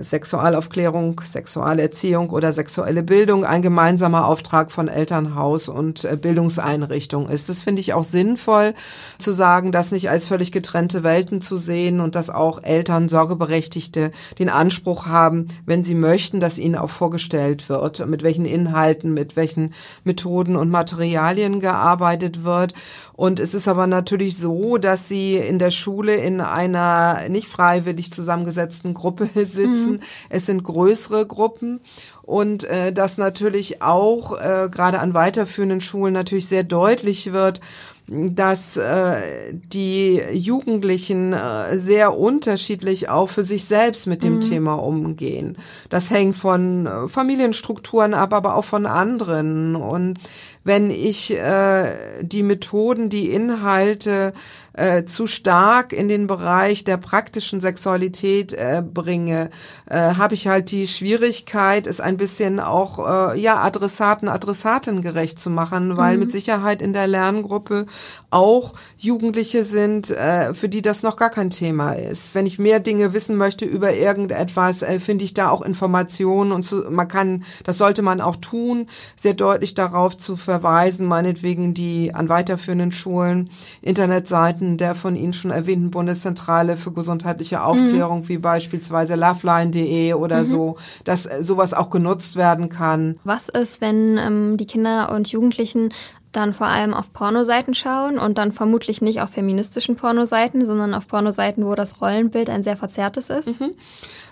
Sexualaufklärung, 0.00 1.20
Sexualerziehung 1.22 2.30
oder 2.30 2.50
sexuelle 2.52 3.02
Bildung 3.02 3.44
ein 3.44 3.60
gemeinsamer 3.60 4.26
Auftrag 4.26 4.72
von 4.72 4.88
Elternhaus 4.88 5.68
und 5.68 6.04
äh, 6.04 6.16
Bildungseinrichtung 6.16 7.28
ist. 7.28 7.50
Das 7.50 7.62
finde 7.62 7.80
ich 7.80 7.92
auch 7.92 8.04
sinnvoll 8.04 8.72
zu 9.18 9.32
sagen, 9.32 9.72
das 9.72 9.92
nicht 9.92 10.08
als 10.08 10.26
völlig 10.26 10.50
getrennte 10.50 11.02
Welten 11.02 11.42
zu 11.42 11.58
sehen 11.58 12.00
und 12.00 12.14
dass 12.14 12.30
auch 12.30 12.62
Eltern, 12.62 13.10
Sorgeberechtigte 13.10 14.12
den 14.38 14.48
Anspruch 14.48 15.06
haben, 15.06 15.48
wenn 15.66 15.84
sie 15.84 15.94
möchten, 15.94 16.40
dass 16.40 16.56
ihnen 16.56 16.76
auch 16.76 16.90
vorgestellt 16.90 17.68
wird, 17.68 18.06
mit 18.06 18.22
welchen 18.22 18.46
Inhalten, 18.46 19.12
mit 19.12 19.36
welchen 19.36 19.74
Methoden 20.04 20.56
und 20.56 20.70
Materialien 20.70 21.60
gearbeitet 21.60 22.44
wird. 22.44 22.72
Und 23.12 23.40
es 23.40 23.52
ist 23.52 23.68
aber 23.68 23.86
natürlich 23.86 24.38
so, 24.38 24.78
dass 24.78 25.06
sie 25.06 25.36
in 25.36 25.58
der 25.58 25.70
Schule 25.70 26.14
in 26.14 26.40
einer 26.40 27.28
nicht 27.28 27.48
freiwillig 27.48 28.10
zusammengesetzten 28.10 28.94
Gruppe 28.94 29.28
sitzen. 29.66 30.00
Es 30.28 30.46
sind 30.46 30.62
größere 30.62 31.26
Gruppen 31.26 31.80
und 32.22 32.64
äh, 32.64 32.92
dass 32.92 33.18
natürlich 33.18 33.82
auch 33.82 34.38
äh, 34.38 34.68
gerade 34.70 34.98
an 34.98 35.14
weiterführenden 35.14 35.80
Schulen 35.80 36.14
natürlich 36.14 36.48
sehr 36.48 36.64
deutlich 36.64 37.32
wird, 37.32 37.60
dass 38.08 38.76
äh, 38.76 39.52
die 39.52 40.22
Jugendlichen 40.32 41.32
äh, 41.32 41.76
sehr 41.76 42.16
unterschiedlich 42.16 43.08
auch 43.08 43.28
für 43.28 43.42
sich 43.42 43.64
selbst 43.64 44.06
mit 44.06 44.22
dem 44.22 44.40
Thema 44.40 44.74
umgehen. 44.74 45.56
Das 45.88 46.12
hängt 46.12 46.36
von 46.36 46.86
äh, 46.86 47.08
Familienstrukturen 47.08 48.14
ab, 48.14 48.32
aber 48.32 48.54
auch 48.54 48.64
von 48.64 48.86
anderen. 48.86 49.74
Und 49.74 50.18
wenn 50.62 50.92
ich 50.92 51.32
äh, 51.36 52.22
die 52.22 52.44
Methoden, 52.44 53.08
die 53.08 53.32
Inhalte 53.32 54.34
äh, 54.76 55.04
zu 55.04 55.26
stark 55.26 55.92
in 55.92 56.08
den 56.08 56.26
Bereich 56.26 56.84
der 56.84 56.96
praktischen 56.96 57.60
Sexualität 57.60 58.52
äh, 58.52 58.82
bringe, 58.82 59.50
äh, 59.86 60.14
habe 60.14 60.34
ich 60.34 60.48
halt 60.48 60.70
die 60.70 60.88
Schwierigkeit, 60.88 61.86
es 61.86 62.00
ein 62.00 62.16
bisschen 62.16 62.58
auch 62.58 62.98
äh, 63.32 63.40
ja 63.40 63.60
Adressaten, 63.62 64.28
Adressaten 64.28 65.00
gerecht 65.00 65.38
zu 65.38 65.50
machen, 65.50 65.96
weil 65.96 66.16
mit 66.16 66.30
Sicherheit 66.30 66.82
in 66.82 66.92
der 66.92 67.06
Lerngruppe 67.06 67.86
auch 68.30 68.74
Jugendliche 68.98 69.64
sind, 69.64 70.10
äh, 70.10 70.52
für 70.54 70.68
die 70.68 70.82
das 70.82 71.02
noch 71.02 71.16
gar 71.16 71.30
kein 71.30 71.50
Thema 71.50 71.92
ist. 71.92 72.34
Wenn 72.34 72.46
ich 72.46 72.58
mehr 72.58 72.80
Dinge 72.80 73.12
wissen 73.12 73.36
möchte 73.36 73.64
über 73.64 73.94
irgendetwas, 73.94 74.82
äh, 74.82 74.98
finde 74.98 75.24
ich 75.24 75.32
da 75.32 75.48
auch 75.50 75.62
Informationen 75.62 76.50
und 76.50 76.64
zu, 76.64 76.90
man 76.90 77.06
kann, 77.06 77.44
das 77.64 77.78
sollte 77.78 78.02
man 78.02 78.20
auch 78.20 78.36
tun, 78.36 78.88
sehr 79.14 79.34
deutlich 79.34 79.74
darauf 79.74 80.16
zu 80.18 80.36
ver 80.36 80.56
verweisen, 80.56 81.06
meinetwegen 81.06 81.74
die 81.74 82.14
an 82.14 82.30
weiterführenden 82.30 82.90
Schulen, 82.90 83.50
Internetseiten 83.82 84.65
der 84.76 84.94
von 84.94 85.16
Ihnen 85.16 85.32
schon 85.32 85.50
erwähnten 85.50 85.90
Bundeszentrale 85.90 86.76
für 86.76 86.92
gesundheitliche 86.92 87.62
Aufklärung, 87.62 88.20
mhm. 88.20 88.28
wie 88.28 88.38
beispielsweise 88.38 89.14
loveline.de 89.14 90.14
oder 90.14 90.40
mhm. 90.40 90.46
so, 90.46 90.76
dass 91.04 91.26
äh, 91.26 91.42
sowas 91.42 91.72
auch 91.74 91.90
genutzt 91.90 92.36
werden 92.36 92.68
kann. 92.68 93.18
Was 93.24 93.48
ist, 93.48 93.80
wenn 93.80 94.18
ähm, 94.18 94.56
die 94.56 94.66
Kinder 94.66 95.12
und 95.12 95.30
Jugendlichen 95.30 95.90
dann 96.32 96.52
vor 96.52 96.66
allem 96.66 96.92
auf 96.92 97.12
Pornoseiten 97.12 97.74
schauen 97.74 98.18
und 98.18 98.38
dann 98.38 98.52
vermutlich 98.52 99.00
nicht 99.00 99.20
auf 99.22 99.30
feministischen 99.30 99.96
Pornoseiten, 99.96 100.66
sondern 100.66 100.92
auf 100.92 101.08
Pornoseiten, 101.08 101.64
wo 101.64 101.74
das 101.74 102.00
Rollenbild 102.02 102.50
ein 102.50 102.62
sehr 102.62 102.76
verzerrtes 102.76 103.30
ist. 103.30 103.60
Mhm. 103.60 103.70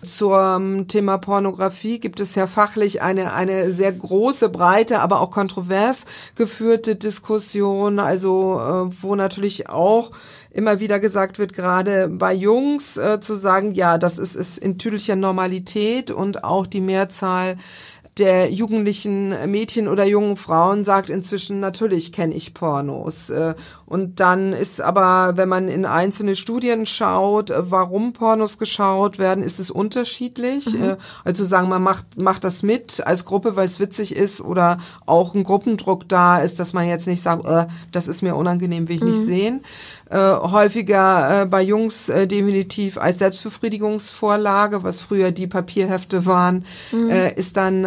Zum 0.04 0.88
Thema 0.88 1.18
Pornografie 1.18 1.98
gibt 1.98 2.20
es 2.20 2.34
ja 2.34 2.46
fachlich 2.46 3.02
eine, 3.02 3.32
eine 3.32 3.72
sehr 3.72 3.92
große, 3.92 4.48
breite, 4.48 5.00
aber 5.00 5.20
auch 5.20 5.30
kontrovers 5.30 6.04
geführte 6.34 6.96
Diskussion, 6.96 7.98
also 7.98 8.60
äh, 8.60 9.02
wo 9.02 9.14
natürlich 9.16 9.68
auch 9.68 10.10
immer 10.50 10.78
wieder 10.80 11.00
gesagt 11.00 11.38
wird, 11.38 11.52
gerade 11.52 12.08
bei 12.08 12.32
Jungs 12.32 12.96
äh, 12.96 13.18
zu 13.20 13.36
sagen, 13.36 13.74
ja, 13.74 13.98
das 13.98 14.18
ist, 14.18 14.36
ist 14.36 14.58
in 14.58 14.78
tüdelcher 14.78 15.16
Normalität 15.16 16.10
und 16.10 16.44
auch 16.44 16.66
die 16.66 16.80
Mehrzahl 16.80 17.56
der 18.18 18.52
jugendlichen 18.52 19.50
Mädchen 19.50 19.88
oder 19.88 20.04
jungen 20.04 20.36
Frauen 20.36 20.84
sagt 20.84 21.10
inzwischen, 21.10 21.58
natürlich 21.58 22.12
kenne 22.12 22.34
ich 22.34 22.54
Pornos. 22.54 23.30
Äh, 23.30 23.54
und 23.86 24.20
dann 24.20 24.52
ist 24.52 24.80
aber, 24.80 25.36
wenn 25.36 25.48
man 25.48 25.68
in 25.68 25.84
einzelne 25.84 26.36
Studien 26.36 26.86
schaut, 26.86 27.50
äh, 27.50 27.70
warum 27.70 28.12
Pornos 28.12 28.58
geschaut 28.58 29.18
werden, 29.18 29.44
ist 29.44 29.60
es 29.60 29.70
unterschiedlich. 29.70 30.74
Mhm. 30.74 30.82
Äh, 30.82 30.96
also 31.24 31.44
sagen, 31.44 31.68
man 31.68 31.82
macht, 31.82 32.20
macht 32.20 32.44
das 32.44 32.62
mit 32.62 33.06
als 33.06 33.24
Gruppe, 33.24 33.56
weil 33.56 33.66
es 33.66 33.80
witzig 33.80 34.16
ist 34.16 34.40
oder 34.40 34.78
auch 35.06 35.34
ein 35.34 35.44
Gruppendruck 35.44 36.08
da 36.08 36.38
ist, 36.38 36.60
dass 36.60 36.72
man 36.72 36.88
jetzt 36.88 37.06
nicht 37.06 37.22
sagt, 37.22 37.46
äh, 37.46 37.66
das 37.92 38.08
ist 38.08 38.22
mir 38.22 38.36
unangenehm, 38.36 38.88
will 38.88 38.96
ich 38.96 39.02
mhm. 39.02 39.08
nicht 39.08 39.20
sehen 39.20 39.60
äh, 40.10 40.18
häufiger 40.18 41.42
äh, 41.42 41.46
bei 41.46 41.62
Jungs 41.62 42.08
äh, 42.08 42.26
definitiv 42.26 42.98
als 42.98 43.18
Selbstbefriedigungsvorlage, 43.18 44.82
was 44.82 45.00
früher 45.00 45.32
die 45.32 45.46
Papierhefte 45.46 46.26
waren, 46.26 46.64
mhm. 46.92 47.10
äh, 47.10 47.34
ist 47.34 47.56
dann 47.56 47.84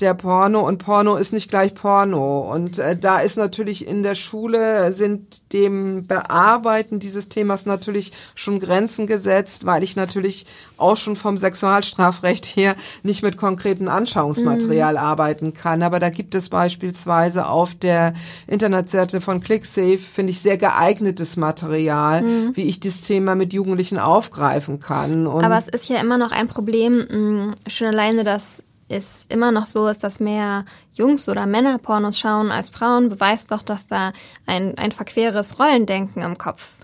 der 0.00 0.12
Porno 0.14 0.60
und 0.60 0.78
Porno 0.78 1.16
ist 1.16 1.32
nicht 1.32 1.48
gleich 1.48 1.74
Porno. 1.74 2.52
Und 2.52 2.78
äh, 2.78 2.98
da 2.98 3.20
ist 3.20 3.36
natürlich 3.36 3.86
in 3.86 4.02
der 4.02 4.14
Schule 4.14 4.92
sind 4.92 5.52
dem 5.52 6.06
Bearbeiten 6.06 6.98
dieses 6.98 7.28
Themas 7.28 7.64
natürlich 7.64 8.12
schon 8.34 8.58
Grenzen 8.58 9.06
gesetzt, 9.06 9.64
weil 9.64 9.82
ich 9.82 9.96
natürlich 9.96 10.46
auch 10.76 10.98
schon 10.98 11.16
vom 11.16 11.38
Sexualstrafrecht 11.38 12.44
her 12.44 12.76
nicht 13.02 13.22
mit 13.22 13.38
konkreten 13.38 13.88
Anschauungsmaterial 13.88 14.94
mhm. 14.94 14.98
arbeiten 14.98 15.54
kann. 15.54 15.82
Aber 15.82 15.98
da 15.98 16.10
gibt 16.10 16.34
es 16.34 16.50
beispielsweise 16.50 17.46
auf 17.46 17.74
der 17.74 18.12
Internetseite 18.46 19.22
von 19.22 19.40
ClickSafe, 19.40 19.98
finde 19.98 20.32
ich, 20.32 20.40
sehr 20.40 20.58
geeignetes 20.58 21.36
Material, 21.38 22.22
mhm. 22.22 22.50
wie 22.54 22.64
ich 22.64 22.80
das 22.80 23.00
Thema 23.00 23.34
mit 23.34 23.54
Jugendlichen 23.54 23.98
aufgreifen 23.98 24.78
kann. 24.78 25.26
Und 25.26 25.42
Aber 25.42 25.56
es 25.56 25.68
ist 25.68 25.88
ja 25.88 25.98
immer 26.00 26.18
noch 26.18 26.32
ein 26.32 26.48
Problem, 26.48 27.06
mh, 27.08 27.50
schon 27.66 27.88
alleine 27.88 28.22
das 28.22 28.62
es 28.88 29.26
immer 29.28 29.52
noch 29.52 29.66
so 29.66 29.88
ist, 29.88 30.04
dass 30.04 30.20
mehr 30.20 30.64
Jungs 30.92 31.28
oder 31.28 31.46
Männer 31.46 31.78
Pornos 31.78 32.18
schauen 32.18 32.50
als 32.50 32.70
Frauen, 32.70 33.08
beweist 33.08 33.50
doch, 33.50 33.62
dass 33.62 33.86
da 33.86 34.12
ein, 34.46 34.78
ein 34.78 34.92
verqueres 34.92 35.58
Rollendenken 35.58 36.22
im 36.22 36.38
Kopf 36.38 36.75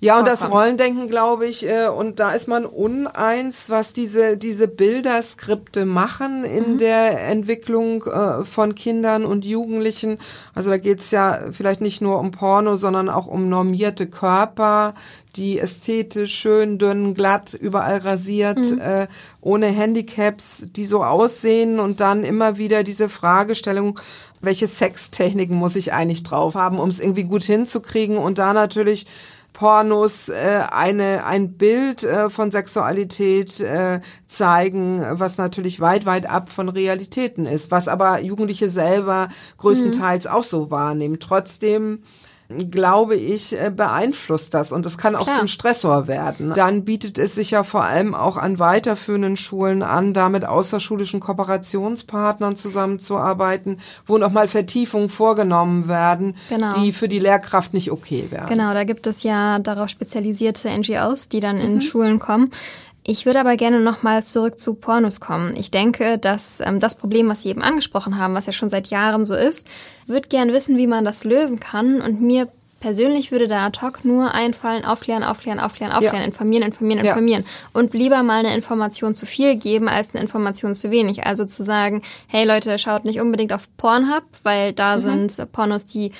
ja, 0.00 0.18
und 0.18 0.28
das 0.28 0.50
Rollendenken, 0.50 1.08
glaube 1.08 1.46
ich, 1.46 1.66
äh, 1.66 1.88
und 1.88 2.20
da 2.20 2.32
ist 2.32 2.46
man 2.46 2.66
uneins, 2.66 3.70
was 3.70 3.92
diese, 3.92 4.36
diese 4.36 4.68
Bilderskripte 4.68 5.86
machen 5.86 6.44
in 6.44 6.72
mhm. 6.74 6.78
der 6.78 7.26
Entwicklung 7.28 8.04
äh, 8.04 8.44
von 8.44 8.74
Kindern 8.74 9.24
und 9.24 9.44
Jugendlichen. 9.44 10.18
Also 10.54 10.70
da 10.70 10.78
geht's 10.78 11.10
ja 11.10 11.44
vielleicht 11.52 11.80
nicht 11.80 12.00
nur 12.00 12.18
um 12.18 12.32
Porno, 12.32 12.76
sondern 12.76 13.08
auch 13.08 13.26
um 13.26 13.48
normierte 13.48 14.06
Körper, 14.06 14.94
die 15.36 15.58
ästhetisch 15.58 16.34
schön, 16.34 16.78
dünn, 16.78 17.14
glatt, 17.14 17.54
überall 17.54 17.98
rasiert, 17.98 18.72
mhm. 18.72 18.80
äh, 18.80 19.06
ohne 19.40 19.66
Handicaps, 19.66 20.64
die 20.76 20.84
so 20.84 21.02
aussehen 21.02 21.80
und 21.80 22.00
dann 22.00 22.24
immer 22.24 22.58
wieder 22.58 22.82
diese 22.82 23.08
Fragestellung, 23.08 23.98
welche 24.40 24.66
Sextechniken 24.66 25.56
muss 25.56 25.76
ich 25.76 25.92
eigentlich 25.92 26.22
drauf 26.24 26.54
haben, 26.54 26.78
um 26.78 26.88
es 26.88 27.00
irgendwie 27.00 27.24
gut 27.24 27.42
hinzukriegen 27.42 28.18
und 28.18 28.38
da 28.38 28.52
natürlich 28.52 29.06
Pornos 29.54 30.28
äh, 30.28 30.62
eine 30.70 31.24
ein 31.24 31.56
Bild 31.56 32.02
äh, 32.02 32.28
von 32.28 32.50
Sexualität 32.50 33.60
äh, 33.60 34.00
zeigen, 34.26 35.02
was 35.12 35.38
natürlich 35.38 35.80
weit 35.80 36.04
weit 36.04 36.26
ab 36.26 36.50
von 36.50 36.68
Realitäten 36.68 37.46
ist, 37.46 37.70
was 37.70 37.88
aber 37.88 38.20
Jugendliche 38.20 38.68
selber 38.68 39.28
größtenteils 39.56 40.24
mhm. 40.24 40.30
auch 40.32 40.42
so 40.42 40.70
wahrnehmen. 40.70 41.20
Trotzdem 41.20 42.02
glaube 42.48 43.16
ich, 43.16 43.58
äh, 43.58 43.70
beeinflusst 43.74 44.52
das 44.52 44.70
und 44.70 44.84
es 44.84 44.98
kann 44.98 45.16
auch 45.16 45.24
Klar. 45.24 45.38
zum 45.38 45.46
Stressor 45.46 46.06
werden. 46.08 46.52
Dann 46.54 46.84
bietet 46.84 47.18
es 47.18 47.34
sich 47.34 47.50
ja 47.52 47.64
vor 47.64 47.84
allem 47.84 48.14
auch 48.14 48.36
an 48.36 48.58
weiterführenden 48.58 49.36
Schulen 49.36 49.82
an, 49.82 50.12
da 50.12 50.28
mit 50.28 50.44
außerschulischen 50.44 51.20
Kooperationspartnern 51.20 52.56
zusammenzuarbeiten, 52.56 53.78
wo 54.06 54.18
nochmal 54.18 54.48
Vertiefungen 54.48 55.08
vorgenommen 55.08 55.88
werden, 55.88 56.36
genau. 56.50 56.74
die 56.74 56.92
für 56.92 57.08
die 57.08 57.18
Lehrkraft 57.18 57.72
nicht 57.72 57.90
okay 57.90 58.26
wären. 58.30 58.46
Genau, 58.46 58.74
da 58.74 58.84
gibt 58.84 59.06
es 59.06 59.22
ja 59.22 59.58
darauf 59.58 59.88
spezialisierte 59.88 60.68
NGOs, 60.68 61.30
die 61.30 61.40
dann 61.40 61.58
in 61.58 61.76
mhm. 61.76 61.80
Schulen 61.80 62.18
kommen. 62.18 62.50
Ich 63.06 63.26
würde 63.26 63.40
aber 63.40 63.56
gerne 63.56 63.80
nochmal 63.80 64.24
zurück 64.24 64.58
zu 64.58 64.74
Pornos 64.74 65.20
kommen. 65.20 65.54
Ich 65.56 65.70
denke, 65.70 66.16
dass 66.18 66.60
ähm, 66.60 66.80
das 66.80 66.94
Problem, 66.94 67.28
was 67.28 67.42
Sie 67.42 67.50
eben 67.50 67.62
angesprochen 67.62 68.16
haben, 68.16 68.34
was 68.34 68.46
ja 68.46 68.52
schon 68.52 68.70
seit 68.70 68.86
Jahren 68.86 69.26
so 69.26 69.34
ist, 69.34 69.66
würde 70.06 70.28
gern 70.28 70.52
wissen, 70.52 70.78
wie 70.78 70.86
man 70.86 71.04
das 71.04 71.24
lösen 71.24 71.60
kann. 71.60 72.00
Und 72.00 72.22
mir 72.22 72.48
persönlich 72.80 73.30
würde 73.30 73.46
da 73.46 73.66
ad 73.66 73.80
hoc 73.82 74.06
nur 74.06 74.32
einfallen, 74.32 74.86
aufklären, 74.86 75.22
aufklären, 75.22 75.60
aufklären, 75.60 75.92
aufklären, 75.92 76.16
ja. 76.16 76.24
informieren, 76.24 76.64
informieren, 76.64 77.04
informieren. 77.04 77.44
Ja. 77.46 77.80
Und 77.80 77.92
lieber 77.92 78.22
mal 78.22 78.38
eine 78.38 78.54
Information 78.54 79.14
zu 79.14 79.26
viel 79.26 79.56
geben, 79.56 79.88
als 79.88 80.14
eine 80.14 80.22
Information 80.22 80.74
zu 80.74 80.90
wenig. 80.90 81.26
Also 81.26 81.44
zu 81.44 81.62
sagen, 81.62 82.00
hey 82.28 82.46
Leute, 82.46 82.78
schaut 82.78 83.04
nicht 83.04 83.20
unbedingt 83.20 83.52
auf 83.52 83.68
Pornhub, 83.76 84.24
weil 84.42 84.72
da 84.72 84.96
mhm. 84.96 85.28
sind 85.28 85.52
Pornos, 85.52 85.84
die 85.84 86.12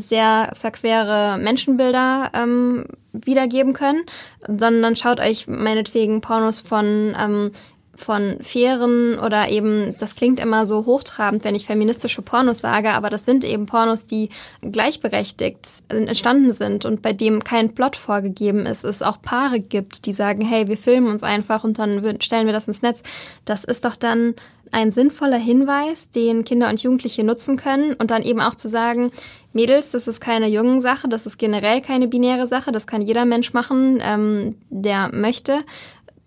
sehr 0.00 0.52
verquere 0.54 1.38
Menschenbilder 1.38 2.30
ähm, 2.34 2.86
wiedergeben 3.12 3.72
können, 3.72 4.02
sondern 4.46 4.96
schaut 4.96 5.20
euch 5.20 5.46
meinetwegen 5.46 6.20
Pornos 6.20 6.60
von 6.60 7.16
ähm, 7.18 7.50
von 7.98 8.38
fairen 8.42 9.18
oder 9.18 9.48
eben, 9.48 9.94
das 9.98 10.14
klingt 10.14 10.40
immer 10.40 10.66
so 10.66 10.86
hochtrabend, 10.86 11.44
wenn 11.44 11.54
ich 11.54 11.66
feministische 11.66 12.22
Pornos 12.22 12.60
sage, 12.60 12.92
aber 12.94 13.10
das 13.10 13.24
sind 13.24 13.44
eben 13.44 13.66
Pornos, 13.66 14.06
die 14.06 14.30
gleichberechtigt 14.62 15.82
entstanden 15.88 16.52
sind 16.52 16.84
und 16.84 17.02
bei 17.02 17.12
dem 17.12 17.44
kein 17.44 17.74
Plot 17.74 17.96
vorgegeben 17.96 18.66
ist, 18.66 18.84
es 18.84 19.02
auch 19.02 19.20
Paare 19.20 19.60
gibt, 19.60 20.06
die 20.06 20.12
sagen, 20.12 20.42
hey, 20.42 20.68
wir 20.68 20.76
filmen 20.76 21.08
uns 21.08 21.22
einfach 21.22 21.64
und 21.64 21.78
dann 21.78 22.20
stellen 22.20 22.46
wir 22.46 22.52
das 22.52 22.68
ins 22.68 22.82
Netz. 22.82 23.02
Das 23.44 23.64
ist 23.64 23.84
doch 23.84 23.96
dann 23.96 24.34
ein 24.72 24.90
sinnvoller 24.90 25.38
Hinweis, 25.38 26.10
den 26.10 26.44
Kinder 26.44 26.68
und 26.68 26.82
Jugendliche 26.82 27.24
nutzen 27.24 27.56
können 27.56 27.94
und 27.94 28.10
dann 28.10 28.22
eben 28.22 28.40
auch 28.40 28.54
zu 28.54 28.68
sagen, 28.68 29.10
Mädels, 29.52 29.90
das 29.90 30.06
ist 30.06 30.20
keine 30.20 30.46
jungen 30.48 30.80
Sache, 30.80 31.08
das 31.08 31.26
ist 31.26 31.38
generell 31.38 31.80
keine 31.80 32.06
binäre 32.06 32.46
Sache, 32.46 32.70
das 32.70 32.86
kann 32.86 33.02
jeder 33.02 33.24
Mensch 33.24 33.52
machen, 33.52 33.98
ähm, 34.02 34.56
der 34.68 35.10
möchte. 35.12 35.60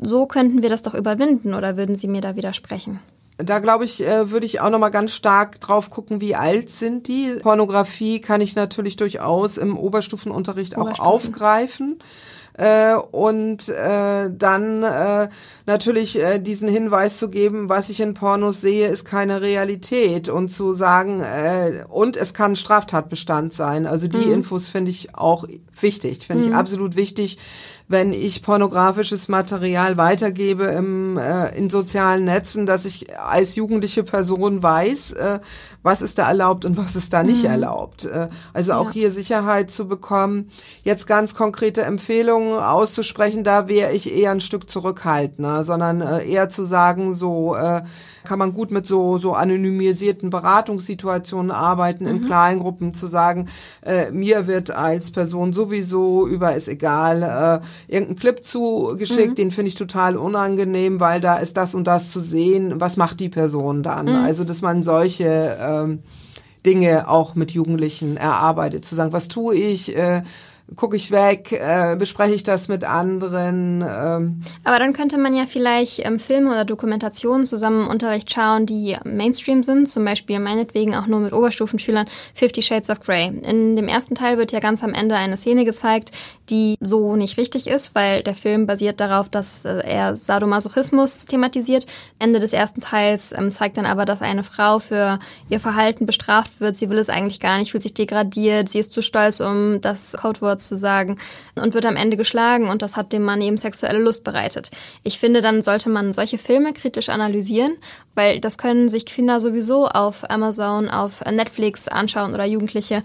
So 0.02 0.26
könnten 0.26 0.64
wir 0.64 0.70
das 0.70 0.82
doch 0.82 0.96
überwinden 0.96 1.54
oder 1.54 1.78
würden 1.78 1.96
Sie 1.96 2.08
mir 2.08 2.22
da 2.22 2.36
widersprechen? 2.36 3.00
Da 3.38 3.60
glaube 3.60 3.86
ich, 3.86 4.06
äh, 4.06 4.32
würde 4.32 4.46
ich 4.46 4.60
auch 4.60 4.70
noch 4.70 4.80
mal 4.80 4.90
ganz 4.90 5.14
stark 5.14 5.60
drauf 5.62 5.90
gucken, 5.90 6.22
wie 6.22 6.36
alt 6.36 6.70
sind 6.70 7.08
die. 7.08 7.36
Pornografie 7.42 8.20
kann 8.20 8.42
ich 8.42 8.56
natürlich 8.56 8.96
durchaus 8.96 9.58
im 9.58 9.78
Oberstufenunterricht 9.78 10.78
auch 10.78 11.00
aufgreifen 11.00 12.00
äh, 12.54 12.96
und 12.96 13.70
äh, 13.70 14.30
dann 14.32 14.84
äh, 14.84 15.30
natürlich 15.66 16.20
äh, 16.20 16.40
diesen 16.40 16.70
Hinweis 16.70 17.18
zu 17.18 17.30
geben, 17.30 17.70
was 17.70 17.90
ich 17.90 18.02
in 18.02 18.14
Pornos 18.14 18.62
sehe, 18.62 18.88
ist 18.88 19.06
keine 19.06 19.42
Realität 19.42 20.30
und 20.30 20.50
zu 20.50 20.74
sagen, 20.74 21.22
äh, 21.22 21.86
und 21.90 22.18
es 22.18 22.34
kann 22.34 22.56
Straftatbestand 22.56 23.54
sein. 23.54 23.86
Also 23.86 24.08
die 24.08 24.18
mhm. 24.18 24.34
Infos 24.34 24.68
finde 24.68 24.92
ich 24.92 25.16
auch 25.16 25.46
wichtig, 25.80 26.28
finde 26.28 26.44
mhm. 26.44 26.50
ich 26.50 26.56
absolut 26.56 26.96
wichtig, 26.96 27.38
wenn 27.92 28.14
ich 28.14 28.42
pornografisches 28.42 29.28
Material 29.28 29.98
weitergebe 29.98 30.66
im, 30.66 31.18
äh, 31.18 31.56
in 31.56 31.70
sozialen 31.70 32.26
Netzen, 32.26 32.66
dass 32.66 32.86
ich 32.86 33.18
als 33.20 33.56
jugendliche 33.56 34.04
Person 34.04 34.64
weiß, 34.64 35.14
äh, 35.14 35.40
was 35.84 36.02
ist 36.02 36.18
da 36.18 36.28
erlaubt 36.28 36.66
und 36.66 36.78
was 36.78 36.96
ist 36.96 37.14
da 37.14 37.24
nicht 37.24 37.44
mhm. 37.44 37.52
erlaubt. 37.52 38.06
Äh, 38.06 38.30
also 38.54 38.74
auch 38.74 38.88
ja. 38.88 38.94
hier 38.94 39.12
Sicherheit 39.12 39.72
zu 39.72 39.88
bekommen. 39.88 40.50
Jetzt 40.84 41.08
ganz 41.08 41.36
konkrete 41.36 41.84
Empfehlungen 41.84 42.60
auszusprechen, 42.60 43.44
da 43.44 43.68
wäre 43.68 43.92
ich 43.92 44.14
eher 44.14 44.32
ein 44.32 44.42
Stück 44.42 44.70
zurückhaltender, 44.70 45.64
sondern 45.64 46.02
äh, 46.02 46.26
eher 46.26 46.50
zu 46.50 46.64
sagen, 46.64 47.14
so 47.14 47.56
äh, 47.56 47.82
kann 48.24 48.40
man 48.40 48.54
gut 48.54 48.72
mit 48.72 48.86
so, 48.86 49.18
so 49.18 49.34
anonymisierten 49.34 50.30
Beratungssituationen 50.30 51.52
arbeiten, 51.52 52.06
in 52.06 52.22
mhm. 52.22 52.26
kleinen 52.26 52.60
Gruppen 52.60 52.94
zu 52.94 53.08
sagen, 53.08 53.50
äh, 53.82 54.12
mir 54.12 54.48
wird 54.48 54.72
als 54.72 55.12
Person 55.12 55.54
sowieso 55.54 56.28
über 56.28 56.56
ist 56.56 56.68
egal, 56.68 57.24
äh, 57.24 57.66
irgendein 57.88 58.18
Clip 58.18 58.44
zugeschickt, 58.44 59.30
mhm. 59.30 59.36
den 59.36 59.52
finde 59.52 59.70
ich 59.70 59.76
total 59.76 60.18
unangenehm, 60.18 61.00
weil 61.00 61.22
da 61.22 61.38
ist 61.38 61.58
das 61.58 61.76
und 61.76 61.86
das 61.86 62.12
zu 62.12 62.20
sehen. 62.20 62.80
Was 62.80 62.98
macht 62.98 63.20
die 63.20 63.30
Person 63.30 63.84
dann? 63.84 64.06
Mhm. 64.06 64.16
Also, 64.16 64.44
dass 64.44 64.62
man 64.62 64.84
solche 64.84 65.58
ähm, 65.60 66.00
Dinge 66.66 67.10
auch 67.10 67.36
mit 67.36 67.52
Jugendlichen 67.52 68.18
erarbeitet. 68.18 68.86
Zu 68.86 68.96
sagen, 68.96 69.14
was 69.14 69.28
tue 69.28 69.56
ich, 69.56 69.96
äh, 69.96 70.22
gucke 70.76 70.96
ich 70.96 71.12
weg, 71.12 71.52
äh, 71.52 71.96
bespreche 71.98 72.34
ich 72.34 72.44
das 72.44 72.68
mit 72.68 72.84
anderen. 72.84 73.82
Ähm. 73.82 74.42
Aber 74.64 74.80
dann 74.80 74.94
könnte 74.94 75.18
man 75.18 75.36
ja 75.36 75.46
vielleicht 75.46 76.06
ähm, 76.06 76.20
Filme 76.20 76.52
oder 76.52 76.66
Dokumentationen 76.66 77.46
zusammen 77.46 77.84
im 77.84 77.88
Unterricht 77.88 78.32
schauen, 78.32 78.66
die 78.66 78.98
Mainstream 79.04 79.64
sind, 79.64 79.90
zum 79.90 80.06
Beispiel 80.06 80.40
meinetwegen 80.40 80.96
auch 80.96 81.08
nur 81.08 81.20
mit 81.20 81.34
Oberstufenschülern 81.34 82.08
Fifty 82.34 82.62
Shades 82.62 82.90
of 82.90 83.02
Grey. 83.02 83.28
In 83.28 83.76
dem 83.76 83.88
ersten 83.88 84.16
Teil 84.16 84.38
wird 84.38 84.52
ja 84.52 84.60
ganz 84.60 84.84
am 84.84 84.94
Ende 84.94 85.16
eine 85.16 85.38
Szene 85.38 85.66
gezeigt, 85.66 86.12
die 86.50 86.76
so 86.80 87.16
nicht 87.16 87.38
richtig 87.38 87.68
ist, 87.68 87.94
weil 87.96 88.24
der 88.24 88.36
Film 88.36 88.66
basiert 88.66 89.00
darauf, 89.00 89.30
dass 89.30 89.66
äh, 89.66 89.82
er 89.86 90.16
Sadomasochismus 90.16 91.26
thematisiert. 91.26 91.86
Ende 92.20 92.40
des 92.40 92.54
ersten 92.54 92.82
Teils 92.82 93.34
ähm, 93.34 93.52
zeigt 93.52 93.78
dann 93.78 93.86
aber, 93.86 94.06
dass 94.06 94.22
eine 94.22 94.44
Frau 94.44 94.80
für 94.80 95.20
ihr 95.50 95.60
Verhalten 95.60 96.06
bestraft 96.06 96.60
wird. 96.60 96.76
Sie 96.76 96.90
will 96.90 96.98
es 96.98 97.10
eigentlich 97.10 97.40
gar 97.40 97.58
nicht, 97.58 97.72
fühlt 97.72 97.84
sich 97.84 97.94
degradiert, 97.94 98.70
sie 98.70 98.80
ist 98.80 98.94
zu 98.94 99.02
stolz, 99.02 99.40
um 99.42 99.82
das 99.82 100.14
Codewort 100.14 100.61
zu 100.68 100.78
sagen 100.78 101.18
und 101.56 101.74
wird 101.74 101.86
am 101.86 101.96
Ende 101.96 102.18
geschlagen 102.18 102.70
und 102.70 102.82
das 102.82 102.96
hat 102.96 103.14
dem 103.14 103.24
Mann 103.24 103.42
eben 103.42 103.58
sexuelle 103.58 104.00
Lust 104.00 104.24
bereitet. 104.24 104.72
Ich 105.04 105.20
finde, 105.20 105.42
dann 105.42 105.62
sollte 105.62 105.90
man 105.90 106.14
solche 106.14 106.38
Filme 106.38 106.74
kritisch 106.74 107.10
analysieren, 107.10 107.78
weil 108.16 108.40
das 108.40 108.58
können 108.58 108.90
sich 108.90 109.06
Kinder 109.06 109.40
sowieso 109.40 109.88
auf 109.88 110.30
Amazon, 110.30 110.90
auf 110.90 111.24
Netflix 111.26 111.88
anschauen 111.88 112.34
oder 112.34 112.46
Jugendliche. 112.46 113.04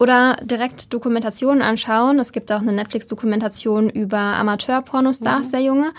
Oder 0.00 0.36
direkt 0.42 0.94
Dokumentationen 0.94 1.60
anschauen. 1.60 2.20
Es 2.20 2.30
gibt 2.30 2.52
auch 2.52 2.60
eine 2.60 2.72
Netflix-Dokumentation 2.72 3.90
über 3.90 4.18
Amateur-Pornostars, 4.18 5.48
mhm. 5.48 5.50
der 5.50 5.60
Junge 5.60 5.92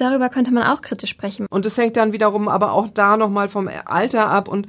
darüber 0.00 0.28
könnte 0.28 0.52
man 0.52 0.64
auch 0.64 0.82
kritisch 0.82 1.10
sprechen. 1.10 1.46
Und 1.50 1.66
es 1.66 1.76
hängt 1.78 1.96
dann 1.96 2.12
wiederum 2.12 2.48
aber 2.48 2.72
auch 2.72 2.88
da 2.88 3.16
nochmal 3.16 3.48
vom 3.48 3.68
Alter 3.84 4.28
ab 4.28 4.48
und 4.48 4.66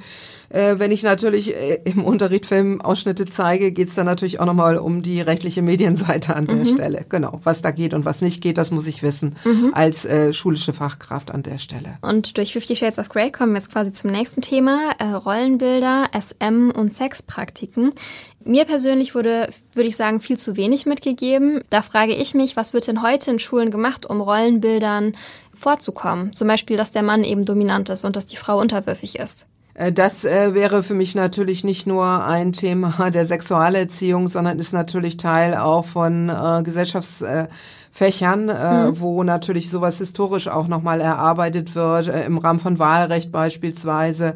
äh, 0.52 0.78
wenn 0.78 0.90
ich 0.90 1.02
natürlich 1.02 1.54
äh, 1.54 1.80
im 1.84 2.04
Unterricht 2.04 2.46
Filmausschnitte 2.46 3.24
zeige, 3.24 3.72
geht 3.72 3.88
es 3.88 3.94
dann 3.94 4.06
natürlich 4.06 4.38
auch 4.40 4.44
nochmal 4.44 4.76
um 4.76 5.02
die 5.02 5.20
rechtliche 5.20 5.62
Medienseite 5.62 6.36
an 6.36 6.46
der 6.46 6.58
mhm. 6.58 6.66
Stelle. 6.66 7.06
Genau, 7.08 7.40
was 7.42 7.62
da 7.62 7.70
geht 7.70 7.94
und 7.94 8.04
was 8.04 8.20
nicht 8.20 8.42
geht, 8.42 8.58
das 8.58 8.70
muss 8.70 8.86
ich 8.86 9.02
wissen 9.02 9.36
mhm. 9.44 9.72
als 9.72 10.04
äh, 10.04 10.32
schulische 10.32 10.72
Fachkraft 10.72 11.30
an 11.30 11.42
der 11.42 11.58
Stelle. 11.58 11.96
Und 12.02 12.36
durch 12.36 12.52
Fifty 12.52 12.76
Shades 12.76 12.98
of 12.98 13.08
Grey 13.08 13.32
kommen 13.32 13.52
wir 13.52 13.58
jetzt 13.58 13.72
quasi 13.72 13.92
zum 13.92 14.10
nächsten 14.10 14.42
Thema, 14.42 14.90
äh, 14.98 15.04
Rollenbilder, 15.04 16.08
SM 16.12 16.70
und 16.70 16.92
Sexpraktiken. 16.92 17.92
Mir 18.44 18.64
persönlich 18.64 19.14
wurde, 19.14 19.48
würde 19.72 19.88
ich 19.88 19.96
sagen, 19.96 20.20
viel 20.20 20.38
zu 20.38 20.56
wenig 20.56 20.86
mitgegeben. 20.86 21.60
Da 21.70 21.82
frage 21.82 22.14
ich 22.14 22.34
mich, 22.34 22.56
was 22.56 22.72
wird 22.72 22.86
denn 22.86 23.02
heute 23.02 23.30
in 23.30 23.38
Schulen 23.38 23.70
gemacht, 23.70 24.06
um 24.06 24.20
Rollenbildern 24.20 25.14
vorzukommen? 25.56 26.32
Zum 26.32 26.48
Beispiel, 26.48 26.76
dass 26.76 26.92
der 26.92 27.02
Mann 27.02 27.24
eben 27.24 27.44
dominant 27.44 27.88
ist 27.88 28.04
und 28.04 28.16
dass 28.16 28.26
die 28.26 28.36
Frau 28.36 28.58
unterwürfig 28.60 29.18
ist. 29.18 29.46
Äh, 29.74 29.92
das 29.92 30.24
äh, 30.24 30.54
wäre 30.54 30.82
für 30.82 30.94
mich 30.94 31.14
natürlich 31.14 31.64
nicht 31.64 31.86
nur 31.86 32.24
ein 32.24 32.52
Thema 32.52 33.10
der 33.12 33.26
Sexualerziehung, 33.26 34.28
sondern 34.28 34.58
ist 34.58 34.72
natürlich 34.72 35.16
Teil 35.16 35.54
auch 35.54 35.84
von 35.84 36.28
äh, 36.28 36.62
Gesellschaftsfächern, 36.62 38.48
äh, 38.48 38.86
mhm. 38.86 39.00
wo 39.00 39.22
natürlich 39.22 39.70
sowas 39.70 39.98
historisch 39.98 40.48
auch 40.48 40.68
nochmal 40.68 41.00
erarbeitet 41.00 41.74
wird, 41.74 42.08
äh, 42.08 42.24
im 42.24 42.38
Rahmen 42.38 42.60
von 42.60 42.78
Wahlrecht 42.78 43.32
beispielsweise. 43.32 44.34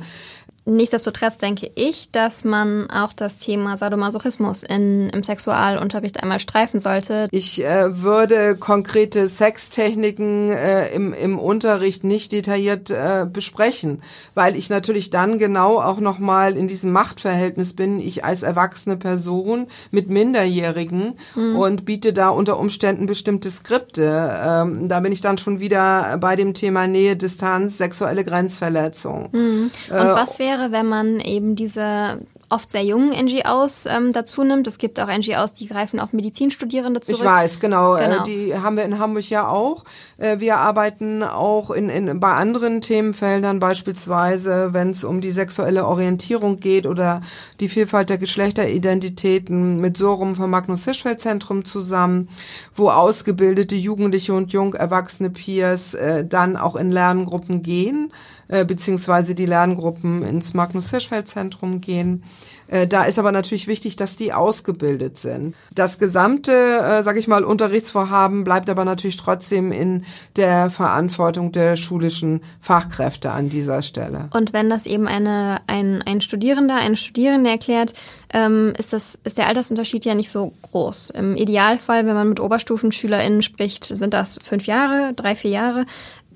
Nichtsdestotrotz 0.69 1.39
denke 1.39 1.71
ich, 1.77 2.11
dass 2.11 2.45
man 2.45 2.91
auch 2.91 3.13
das 3.13 3.39
Thema 3.39 3.77
Sadomasochismus 3.77 4.65
in, 4.65 5.09
im 5.11 5.23
Sexualunterricht 5.23 6.21
einmal 6.21 6.41
streifen 6.41 6.81
sollte. 6.81 7.29
Ich 7.31 7.65
äh, 7.65 8.03
würde 8.03 8.57
konkrete 8.57 9.29
Sextechniken 9.29 10.49
äh, 10.49 10.89
im, 10.89 11.13
im 11.13 11.39
Unterricht 11.39 12.03
nicht 12.03 12.33
detailliert 12.33 12.91
äh, 12.91 13.27
besprechen, 13.33 14.03
weil 14.35 14.57
ich 14.57 14.69
natürlich 14.69 15.11
dann 15.11 15.39
genau 15.39 15.81
auch 15.81 16.01
nochmal 16.01 16.57
in 16.57 16.67
diesem 16.67 16.91
Machtverhältnis 16.91 17.75
bin, 17.75 18.01
ich 18.01 18.25
als 18.25 18.43
erwachsene 18.43 18.97
Person 18.97 19.69
mit 19.93 20.11
Minderjährigen 20.11 21.17
mhm. 21.37 21.57
und 21.57 21.85
biete 21.85 22.13
da 22.13 22.31
unter 22.31 22.59
Umständen 22.59 23.07
bestimmte 23.07 23.53
Skripte. 23.53 24.37
Ähm, 24.45 24.89
da 24.89 24.99
bin 24.99 25.13
ich 25.13 25.21
dann 25.21 25.39
schon 25.39 25.61
wieder 25.61 26.19
bei 26.19 26.35
dem 26.35 26.55
Thema 26.55 26.89
Nähe, 26.89 27.15
Distanz, 27.15 27.79
sexuelle 27.79 28.25
Grenzverletzung. 28.25 29.29
Mhm. 29.31 29.71
Und 29.91 29.97
äh, 29.97 30.15
was 30.15 30.41
wäre 30.41 30.56
wäre, 30.57 30.73
wenn 30.73 30.87
man 30.87 31.21
eben 31.21 31.57
diese 31.57 32.21
oft 32.49 32.71
sehr 32.71 32.85
jungen 32.85 33.11
NGOs 33.11 33.87
ähm, 33.87 34.13
dazu 34.13 34.45
nimmt. 34.45 34.69
Es 34.69 34.79
gibt 34.79 35.01
auch 35.01 35.09
NGOs, 35.09 35.55
die 35.55 35.67
greifen 35.67 35.99
auf 35.99 36.13
Medizinstudierende 36.13 37.01
zurück. 37.01 37.21
Ich 37.21 37.27
weiß, 37.27 37.59
genau. 37.59 37.97
Äh, 37.97 38.05
genau. 38.05 38.23
Äh, 38.23 38.25
die 38.25 38.55
haben 38.55 38.77
wir 38.77 38.85
in 38.85 39.01
Hamburg 39.01 39.29
ja 39.29 39.49
auch. 39.49 39.83
Äh, 40.17 40.39
wir 40.39 40.59
arbeiten 40.59 41.25
auch 41.25 41.71
in, 41.73 41.89
in, 41.89 42.21
bei 42.21 42.35
anderen 42.35 42.81
Themenfeldern, 42.81 43.59
beispielsweise 43.59 44.73
wenn 44.73 44.91
es 44.91 45.03
um 45.03 45.21
die 45.21 45.33
sexuelle 45.33 45.87
Orientierung 45.87 46.61
geht 46.61 46.87
oder 46.87 47.21
die 47.59 47.69
Vielfalt 47.69 48.11
der 48.11 48.19
Geschlechteridentitäten 48.19 49.81
mit 49.81 49.97
Sorum 49.97 50.37
vom 50.37 50.51
Magnus 50.51 50.85
Hirschfeld 50.85 51.21
Zentrum 51.21 51.65
zusammen, 51.65 52.29
wo 52.77 52.91
ausgebildete 52.91 53.75
Jugendliche 53.75 54.35
und 54.35 54.53
jung 54.53 54.75
erwachsene 54.75 55.31
Peers 55.31 55.95
äh, 55.95 56.25
dann 56.25 56.57
auch 56.57 56.77
in 56.77 56.93
Lerngruppen 56.93 57.65
gehen 57.65 58.13
äh, 58.49 58.65
beziehungsweise 58.65 59.35
die 59.35 59.47
Lerngruppen 59.47 60.23
ins 60.23 60.55
Magnus 60.55 60.91
Hirschfeld 60.91 61.29
Zentrum 61.29 61.81
gehen. 61.81 62.23
Äh, 62.69 62.87
da 62.87 63.05
ist 63.05 63.19
aber 63.19 63.33
natürlich 63.33 63.67
wichtig, 63.67 63.97
dass 63.97 64.17
die 64.17 64.33
ausgebildet 64.33 65.17
sind. 65.17 65.55
Das 65.75 65.99
gesamte, 65.99 66.53
äh, 66.53 67.03
sage 67.03 67.19
ich 67.19 67.29
mal, 67.29 67.45
Unterrichtsvorhaben 67.45 68.45
bleibt 68.45 68.69
aber 68.69 68.85
natürlich 68.85 69.17
trotzdem 69.17 69.73
in 69.73 70.05
der 70.37 70.71
Verantwortung 70.71 71.53
der 71.53 71.77
schulischen 71.77 72.41
Fachkräfte 72.61 73.31
an 73.31 73.49
dieser 73.49 73.83
Stelle. 73.83 74.29
Und 74.33 74.53
wenn 74.53 74.69
das 74.69 74.87
eben 74.87 75.07
eine, 75.07 75.61
ein, 75.67 76.03
ein 76.03 76.21
Studierender, 76.21 76.77
eine 76.77 76.97
Studierende 76.97 77.51
erklärt, 77.51 77.93
ähm, 78.33 78.73
ist, 78.77 78.93
das, 78.93 79.19
ist 79.23 79.39
der 79.39 79.47
Altersunterschied 79.47 80.05
ja 80.05 80.15
nicht 80.15 80.31
so 80.31 80.53
groß. 80.63 81.11
Im 81.11 81.37
Idealfall, 81.37 82.07
wenn 82.07 82.15
man 82.15 82.29
mit 82.29 82.41
OberstufenschülerInnen 82.41 83.43
spricht, 83.43 83.85
sind 83.85 84.13
das 84.13 84.39
fünf 84.43 84.67
Jahre, 84.67 85.13
drei, 85.15 85.37
vier 85.37 85.53
Jahre 85.53 85.87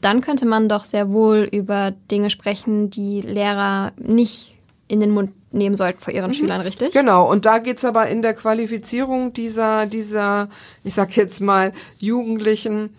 dann 0.01 0.21
könnte 0.21 0.47
man 0.47 0.69
doch 0.69 0.85
sehr 0.85 1.11
wohl 1.11 1.49
über 1.51 1.93
Dinge 2.11 2.31
sprechen, 2.31 2.91
die 2.91 3.21
Lehrer 3.21 3.93
nicht 3.99 4.57
in 4.89 5.01
den 5.01 5.11
Mund 5.11 5.33
nehmen 5.53 5.77
sollten 5.77 6.01
vor 6.01 6.13
ihren 6.13 6.31
mhm. 6.31 6.35
Schülern, 6.35 6.61
richtig? 6.61 6.93
Genau, 6.93 7.29
und 7.31 7.45
da 7.47 7.59
geht's 7.59 7.85
aber 7.85 8.09
in 8.09 8.23
der 8.23 8.35
Qualifizierung 8.35 9.33
dieser, 9.33 9.87
dieser, 9.87 10.49
ich 10.85 10.95
sag 10.95 11.17
jetzt 11.17 11.41
mal, 11.41 11.73
jugendlichen 11.99 12.91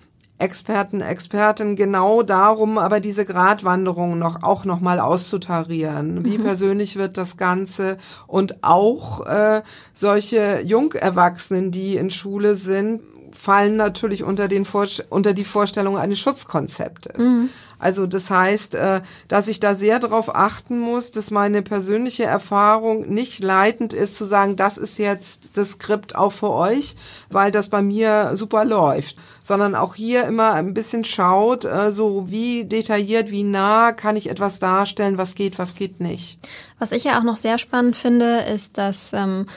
Experten, 0.42 1.02
Experten 1.02 1.76
genau 1.76 2.24
darum, 2.24 2.80
aber 2.80 3.00
diese 3.00 3.26
Gratwanderung 3.26 4.18
noch 4.18 4.42
auch 4.42 4.66
noch 4.66 4.80
mal 4.80 5.00
auszutarieren. 5.00 6.26
Wie 6.26 6.40
mhm. 6.40 6.44
persönlich 6.44 6.96
wird 6.96 7.18
das 7.18 7.38
Ganze 7.38 7.98
und 8.26 8.64
auch 8.64 9.26
äh, 9.28 9.62
solche 9.94 10.62
Jungerwachsenen, 10.62 11.70
die 11.70 11.96
in 11.96 12.10
Schule 12.10 12.56
sind, 12.56 13.02
fallen 13.34 13.76
natürlich 13.76 14.24
unter, 14.24 14.48
den 14.48 14.66
Vor 14.66 14.88
unter 15.10 15.34
die 15.34 15.44
Vorstellung 15.44 15.98
eines 15.98 16.20
Schutzkonzeptes. 16.20 17.24
Mhm. 17.24 17.50
Also 17.82 18.06
das 18.06 18.30
heißt, 18.30 18.76
äh, 18.76 19.02
dass 19.28 19.48
ich 19.48 19.60
da 19.60 19.74
sehr 19.74 19.98
darauf 19.98 20.34
achten 20.36 20.78
muss, 20.78 21.12
dass 21.12 21.32
meine 21.32 21.64
persönliche 21.64 22.26
Erfahrung 22.26 23.10
nicht 23.10 23.40
leitend 23.40 23.94
ist, 23.94 24.16
zu 24.16 24.26
sagen, 24.26 24.56
das 24.56 24.78
ist 24.78 25.00
jetzt 25.00 25.58
das 25.58 25.72
Skript 25.72 26.16
auch 26.16 26.32
für 26.32 26.52
euch, 26.52 26.96
weil 27.32 27.52
das 27.52 27.70
bei 27.70 27.82
mir 27.82 28.34
super 28.36 28.66
läuft, 28.66 29.18
sondern 29.44 29.74
auch 29.74 29.96
hier 29.96 30.26
immer 30.26 30.54
ein 30.54 30.76
bisschen 30.76 31.04
schaut, 31.06 31.66
äh, 31.66 31.92
so 31.92 32.30
wie 32.30 32.66
detailliert, 32.66 33.32
wie 33.32 33.44
nah 33.44 33.94
kann 33.94 34.16
ich 34.16 34.30
etwas 34.30 34.60
darstellen, 34.60 35.18
was 35.18 35.34
geht, 35.34 35.58
was 35.58 35.74
geht 35.74 36.00
nicht. 36.00 36.38
Was 36.78 36.92
ich 36.92 37.06
ja 37.06 37.18
auch 37.18 37.24
noch 37.24 37.38
sehr 37.38 37.58
spannend 37.58 37.98
finde, 37.98 38.42
ist, 38.42 38.78
dass 38.78 39.12
ähm, 39.14 39.48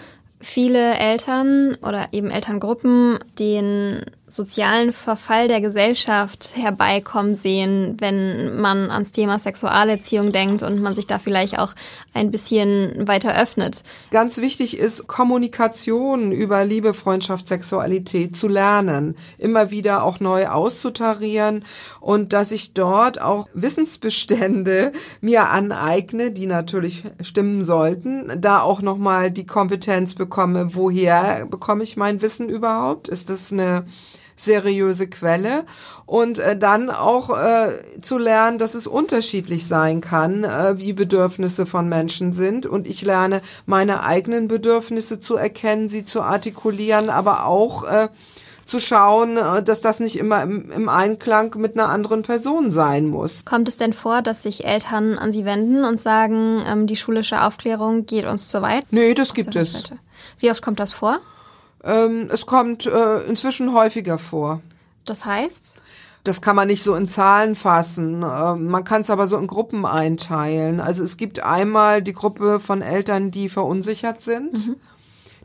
viele 0.45 0.99
Eltern 0.99 1.77
oder 1.83 2.09
eben 2.13 2.31
Elterngruppen 2.31 3.19
den 3.39 4.05
sozialen 4.27 4.93
Verfall 4.93 5.49
der 5.49 5.61
Gesellschaft 5.61 6.53
herbeikommen 6.57 7.35
sehen, 7.35 7.97
wenn 7.99 8.59
man 8.59 8.91
ans 8.91 9.13
Thema 9.13 9.39
Sexualerziehung 9.39 10.33
denkt 10.33 10.63
und 10.63 10.81
man 10.81 10.95
sich 10.95 11.07
da 11.07 11.19
vielleicht 11.19 11.59
auch 11.59 11.75
ein 12.15 12.31
bisschen 12.31 13.07
weiter 13.07 13.39
öffnet. 13.39 13.85
Ganz 14.11 14.39
wichtig 14.39 14.79
ist, 14.79 15.07
Kommunikation 15.07 16.33
über 16.33 16.65
Liebe, 16.65 16.95
Freundschaft, 16.95 17.49
Sexualität 17.49 18.35
zu 18.35 18.49
lernen, 18.49 19.15
immer 19.37 19.71
wieder 19.71 20.03
auch 20.03 20.21
neu 20.21 20.47
auszutarieren 20.47 21.65
und 22.01 22.33
dass 22.33 22.51
ich 22.51 22.73
dort 22.73 23.21
auch 23.21 23.49
Wissensbestände 23.53 24.93
mir 25.21 25.51
aneigne, 25.51 26.31
die 26.31 26.47
natürlich 26.47 27.05
stimmen 27.21 27.63
sollten, 27.63 28.41
da 28.41 28.63
auch 28.63 28.81
nochmal 28.81 29.31
die 29.31 29.47
Kompetenz 29.47 30.15
bekomme, 30.15 30.75
woher 30.75 31.45
bekomme 31.45 31.83
ich 31.83 31.99
mein 31.99 32.23
Wissen 32.23 32.49
überhaupt? 32.49 33.09
Ist 33.09 33.29
das 33.29 33.53
eine 33.53 33.85
seriöse 34.37 35.09
Quelle 35.09 35.65
und 36.07 36.39
äh, 36.39 36.57
dann 36.57 36.91
auch 36.91 37.31
äh, 37.31 38.01
zu 38.01 38.19
lernen, 38.19 38.59
dass 38.59 38.75
es 38.75 38.87
unterschiedlich 38.87 39.67
sein 39.67 40.01
kann, 40.01 40.45
äh, 40.45 40.79
wie 40.79 40.93
Bedürfnisse 40.93 41.67
von 41.67 41.89
Menschen 41.89 42.33
sind 42.33 42.67
und 42.67 42.89
ich 42.89 43.03
lerne 43.03 43.43
meine 43.67 44.03
eigenen 44.03 44.49
Bedürfnisse 44.49 45.21
zu 45.21 45.37
erkennen, 45.37 45.89
sie 45.89 46.05
zu 46.05 46.23
artikulieren, 46.23 47.11
aber 47.11 47.47
auch 47.47 47.85
äh, 47.85 48.09
zu 48.65 48.81
schauen, 48.81 49.37
äh, 49.37 49.63
dass 49.63 49.81
das 49.81 50.01
nicht 50.01 50.17
immer 50.19 50.43
im, 50.43 50.71
im 50.71 50.89
Einklang 50.89 51.55
mit 51.59 51.79
einer 51.79 51.89
anderen 51.89 52.23
Person 52.23 52.71
sein 52.71 53.07
muss. 53.07 53.45
Kommt 53.45 53.69
es 53.69 53.77
denn 53.77 53.93
vor, 53.93 54.23
dass 54.23 54.43
sich 54.43 54.65
Eltern 54.65 55.19
an 55.19 55.33
Sie 55.33 55.45
wenden 55.45 55.85
und 55.85 56.01
sagen, 56.01 56.63
ähm, 56.67 56.87
die 56.87 56.97
schulische 56.97 57.43
Aufklärung 57.43 58.07
geht 58.07 58.27
uns 58.27 58.49
zu 58.49 58.63
weit? 58.63 58.85
Nee, 58.91 59.15
das 59.15 59.35
gibt 59.35 59.55
es. 59.57 59.85
Wie 60.39 60.51
oft 60.51 60.63
kommt 60.63 60.81
das 60.81 60.93
vor? 60.93 61.21
Ähm, 61.85 62.29
es 62.31 62.47
kommt 62.47 62.87
äh, 62.87 63.21
inzwischen 63.29 63.75
häufiger 63.75 64.19
vor. 64.19 64.61
Das 65.05 65.25
heißt? 65.25 65.81
Das 66.25 66.41
kann 66.41 66.57
man 66.57 66.69
nicht 66.69 66.83
so 66.83 66.95
in 66.95 67.07
Zahlen 67.07 67.55
fassen. 67.55 68.25
Ähm, 68.27 68.67
man 68.67 68.85
kann 68.85 69.03
es 69.03 69.11
aber 69.11 69.27
so 69.27 69.37
in 69.37 69.47
Gruppen 69.47 69.85
einteilen. 69.85 70.81
Also 70.81 71.03
es 71.03 71.19
gibt 71.19 71.41
einmal 71.41 72.03
die 72.03 72.15
Gruppe 72.15 72.61
von 72.61 72.81
Eltern, 72.81 73.31
die 73.31 73.49
verunsichert 73.49 74.23
sind. 74.23 74.69
Mhm 74.69 74.77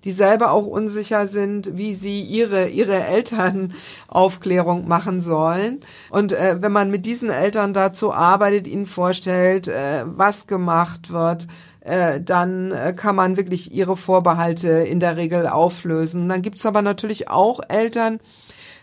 die 0.04 0.12
selber 0.12 0.52
auch 0.52 0.66
unsicher 0.66 1.28
sind, 1.28 1.78
wie 1.78 1.94
sie 1.94 2.22
ihre, 2.22 2.70
ihre 2.70 3.04
Elternaufklärung 3.04 4.88
machen 4.88 5.20
sollen. 5.20 5.82
Und 6.10 6.32
äh, 6.32 6.62
wenn 6.62 6.72
man 6.72 6.92
mit 6.92 7.06
diesen 7.06 7.30
Eltern 7.30 7.74
dazu 7.74 8.14
arbeitet, 8.14 8.68
ihnen 8.68 8.86
vorstellt, 8.86 9.68
äh, 9.68 10.04
was 10.06 10.48
gemacht 10.48 11.12
wird, 11.12 11.48
äh, 11.82 12.22
dann 12.22 12.72
äh, 12.72 12.94
kann 12.96 13.16
man 13.16 13.38
wirklich 13.38 13.74
ihre 13.74 13.96
Vorbehalte 13.96 14.70
in 14.70 15.00
der 15.00 15.18
Regel 15.18 15.48
auflösen. 15.48 16.28
Dann 16.30 16.42
gibt's 16.42 16.66
aber 16.66 16.82
natürlich 16.82 17.30
auch 17.30 17.62
Eltern, 17.68 18.20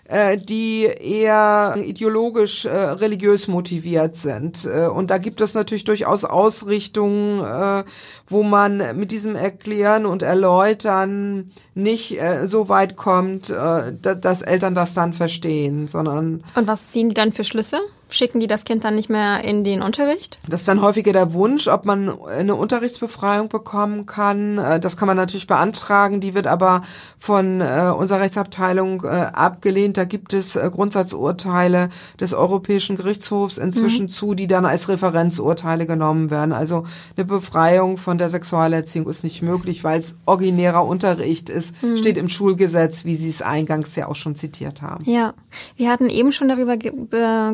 äh, 0.09 0.39
die 0.39 0.85
eher 0.85 1.77
ideologisch 1.79 2.65
äh, 2.65 2.71
religiös 2.71 3.49
motiviert 3.49 4.17
sind. 4.17 4.65
Äh, 4.65 4.87
und 4.87 5.11
da 5.11 5.19
gibt 5.19 5.41
es 5.41 5.55
natürlich 5.55 5.85
durchaus 5.85 6.25
Ausrichtungen, 6.25 7.45
äh, 7.45 7.85
wo 8.27 8.43
man 8.43 8.97
mit 8.97 9.11
diesem 9.11 9.37
Erklären 9.37 10.07
und 10.07 10.23
Erläutern 10.23 11.51
nicht 11.75 12.21
äh, 12.21 12.47
so 12.47 12.69
weit 12.69 12.97
kommt, 12.97 13.51
dass 13.51 14.43
Eltern 14.43 14.75
das 14.75 14.95
dann 14.95 15.13
verstehen, 15.13 15.89
sondern. 15.89 16.43
Und 16.55 16.67
was 16.67 16.91
ziehen 16.91 17.09
die 17.09 17.15
dann 17.15 17.33
für 17.33 17.45
Schlüsse? 17.45 17.81
Schicken 18.09 18.39
die 18.39 18.47
das 18.47 18.65
Kind 18.65 18.85
dann 18.85 18.95
nicht 18.95 19.11
mehr 19.11 19.43
in 19.43 19.65
den 19.65 19.83
Unterricht? 19.83 20.39
Das 20.49 20.61
ist 20.61 20.69
dann 20.69 20.81
häufiger 20.81 21.13
der 21.13 21.35
Wunsch, 21.35 21.67
ob 21.67 21.85
man 21.85 22.13
eine 22.23 22.55
Unterrichtsbefreiung 22.55 23.49
bekommen 23.49 24.07
kann. 24.07 24.59
Äh, 24.59 24.79
das 24.79 24.97
kann 24.97 25.09
man 25.09 25.17
natürlich 25.17 25.49
beantragen. 25.49 26.21
Die 26.21 26.33
wird 26.33 26.47
aber 26.47 26.83
von 27.19 27.61
äh, 27.61 27.93
unserer 27.97 28.21
Rechtsabteilung 28.21 29.03
äh, 29.03 29.09
abgelehnt. 29.09 29.97
Da 29.97 30.05
gibt 30.05 30.35
es 30.35 30.55
Grundsatzurteile 30.55 31.89
des 32.21 32.33
Europäischen 32.33 32.95
Gerichtshofs 32.95 33.59
inzwischen 33.59 34.05
mhm. 34.05 34.09
zu, 34.09 34.35
die 34.35 34.47
dann 34.47 34.67
als 34.67 34.89
Referenzurteile 34.89 35.87
genommen 35.87 36.31
werden. 36.31 36.53
Also 36.53 36.85
eine 37.17 37.25
Befreiung 37.25 37.99
von 37.99 38.19
der 38.19 38.29
Sexualerziehung 38.29 39.09
ist 39.09 39.25
nicht 39.25 39.43
möglich, 39.43 39.83
weil 39.83 39.99
es 39.99 40.17
originärer 40.27 40.87
Unterricht 40.87 41.51
ist. 41.51 41.83
Mhm. 41.83 41.97
Steht 41.97 42.19
im 42.19 42.29
Schulgesetz, 42.29 43.05
wie 43.05 43.17
Sie 43.17 43.29
es 43.29 43.43
eingangs 43.43 43.97
ja 43.97 44.07
auch 44.07 44.15
schon 44.15 44.37
zitiert 44.37 44.81
haben. 44.81 45.05
Ja, 45.11 45.35
wir 45.77 45.91
hatten 45.91 46.09
eben 46.09 46.31
schon 46.31 46.49
darüber 46.49 46.77
ge 46.77 46.93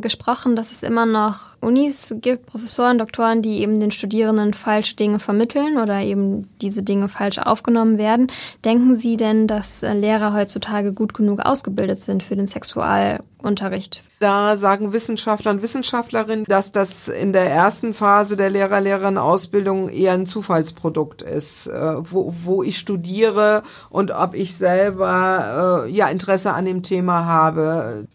gesprochen 0.00 0.41
Sachen, 0.42 0.56
dass 0.56 0.72
es 0.72 0.82
immer 0.82 1.06
noch 1.06 1.56
Unis 1.60 2.16
gibt, 2.20 2.46
Professoren, 2.46 2.98
Doktoren, 2.98 3.42
die 3.42 3.60
eben 3.60 3.78
den 3.78 3.92
Studierenden 3.92 4.54
falsche 4.54 4.96
Dinge 4.96 5.20
vermitteln 5.20 5.78
oder 5.78 6.00
eben 6.00 6.48
diese 6.60 6.82
Dinge 6.82 7.08
falsch 7.08 7.38
aufgenommen 7.38 7.96
werden. 7.96 8.26
Denken 8.64 8.98
Sie 8.98 9.16
denn, 9.16 9.46
dass 9.46 9.84
äh, 9.84 9.92
Lehrer 9.92 10.34
heutzutage 10.34 10.92
gut 10.92 11.14
genug 11.14 11.38
ausgebildet 11.38 12.02
sind 12.02 12.24
für 12.24 12.34
den 12.34 12.48
Sexualunterricht? 12.48 14.02
Da 14.18 14.56
sagen 14.56 14.92
Wissenschaftler 14.92 15.52
und 15.52 15.62
Wissenschaftlerinnen, 15.62 16.44
dass 16.48 16.72
das 16.72 17.06
in 17.06 17.32
der 17.32 17.48
ersten 17.48 17.94
Phase 17.94 18.36
der 18.36 18.50
Lehrer-Lehrerinnen-Ausbildung 18.50 19.90
eher 19.90 20.14
ein 20.14 20.26
Zufallsprodukt 20.26 21.22
ist, 21.22 21.68
äh, 21.68 21.94
wo, 21.98 22.34
wo 22.42 22.64
ich 22.64 22.78
studiere 22.78 23.62
und 23.90 24.10
ob 24.10 24.34
ich 24.34 24.56
selber 24.56 25.84
äh, 25.86 25.90
ja 25.92 26.08
Interesse 26.08 26.52
an 26.52 26.64
dem 26.64 26.82
Thema 26.82 27.26
habe. 27.26 28.08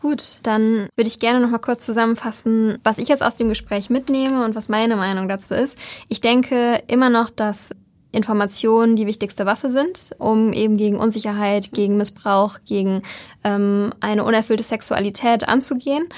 Gut, 0.00 0.38
dann 0.42 0.88
würde 0.96 1.08
ich 1.08 1.20
gerne 1.20 1.40
noch 1.40 1.50
mal 1.50 1.58
kurz 1.58 1.84
zusammenfassen, 1.84 2.78
was 2.82 2.96
ich 2.96 3.08
jetzt 3.08 3.22
aus 3.22 3.36
dem 3.36 3.50
Gespräch 3.50 3.90
mitnehme 3.90 4.44
und 4.44 4.54
was 4.54 4.70
meine 4.70 4.96
Meinung 4.96 5.28
dazu 5.28 5.54
ist. 5.54 5.78
Ich 6.08 6.22
denke 6.22 6.82
immer 6.86 7.10
noch, 7.10 7.28
dass 7.28 7.72
Informationen 8.12 8.96
die 8.96 9.06
wichtigste 9.06 9.44
Waffe 9.44 9.70
sind, 9.70 10.10
um 10.18 10.52
eben 10.54 10.78
gegen 10.78 10.98
Unsicherheit, 10.98 11.72
gegen 11.72 11.96
Missbrauch, 11.98 12.58
gegen 12.64 13.02
ähm, 13.44 13.92
eine 14.00 14.24
unerfüllte 14.24 14.62
Sexualität 14.62 15.46
anzugehen. 15.46 16.08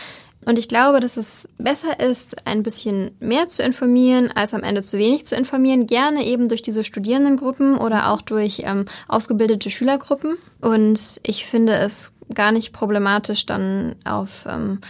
Und 0.44 0.58
ich 0.58 0.68
glaube, 0.68 1.00
dass 1.00 1.16
es 1.16 1.48
besser 1.58 2.00
ist, 2.00 2.46
ein 2.46 2.62
bisschen 2.62 3.12
mehr 3.20 3.48
zu 3.48 3.62
informieren, 3.62 4.30
als 4.32 4.54
am 4.54 4.62
Ende 4.62 4.82
zu 4.82 4.98
wenig 4.98 5.26
zu 5.26 5.36
informieren. 5.36 5.86
Gerne 5.86 6.24
eben 6.26 6.48
durch 6.48 6.62
diese 6.62 6.82
Studierendengruppen 6.82 7.78
oder 7.78 8.10
auch 8.10 8.22
durch 8.22 8.62
ähm, 8.64 8.86
ausgebildete 9.08 9.70
Schülergruppen. 9.70 10.36
Und 10.60 11.20
ich 11.24 11.46
finde 11.46 11.74
es 11.74 12.12
gar 12.34 12.52
nicht 12.52 12.72
problematisch, 12.72 13.46
dann 13.46 13.96
auf 14.04 14.46
ähm, 14.48 14.80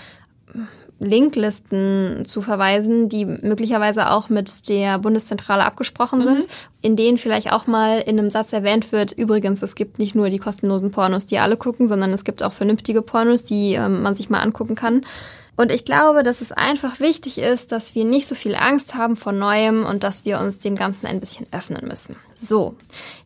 Linklisten 1.03 2.23
zu 2.25 2.43
verweisen, 2.43 3.09
die 3.09 3.25
möglicherweise 3.25 4.11
auch 4.11 4.29
mit 4.29 4.69
der 4.69 4.99
Bundeszentrale 4.99 5.65
abgesprochen 5.65 6.21
mhm. 6.21 6.25
sind, 6.25 6.47
in 6.81 6.95
denen 6.95 7.19
vielleicht 7.19 7.53
auch 7.53 7.67
mal 7.67 7.99
in 7.99 8.19
einem 8.19 8.31
Satz 8.31 8.53
erwähnt 8.53 8.93
wird, 8.93 9.13
übrigens, 9.13 9.63
es 9.63 9.75
gibt 9.75 9.99
nicht 9.99 10.15
nur 10.15 10.31
die 10.31 10.39
kostenlosen 10.39 10.93
Pornos, 10.93 11.27
die 11.27 11.39
alle 11.39 11.57
gucken, 11.57 11.89
sondern 11.89 12.13
es 12.13 12.25
gibt 12.25 12.43
auch 12.43 12.53
vernünftige 12.53 13.03
Pornos, 13.03 13.45
die 13.45 13.75
ähm, 13.75 14.03
man 14.03 14.15
sich 14.15 14.31
mal 14.31 14.41
angucken 14.41 14.77
kann. 14.77 15.05
Und 15.55 15.71
ich 15.71 15.85
glaube, 15.85 16.23
dass 16.23 16.41
es 16.41 16.51
einfach 16.51 16.99
wichtig 16.99 17.37
ist, 17.37 17.73
dass 17.73 17.95
wir 17.95 18.07
nicht 18.07 18.27
so 18.27 18.35
viel 18.35 18.55
Angst 18.55 18.95
haben 18.95 19.17
vor 19.17 19.33
Neuem 19.33 19.85
und 19.85 20.03
dass 20.03 20.25
wir 20.25 20.41
uns 20.41 20.59
dem 20.59 20.77
Ganzen 20.77 21.07
ein 21.07 21.21
bisschen 21.21 21.47
öffnen 21.53 21.87
müssen. 21.87 22.17
So, 22.35 22.75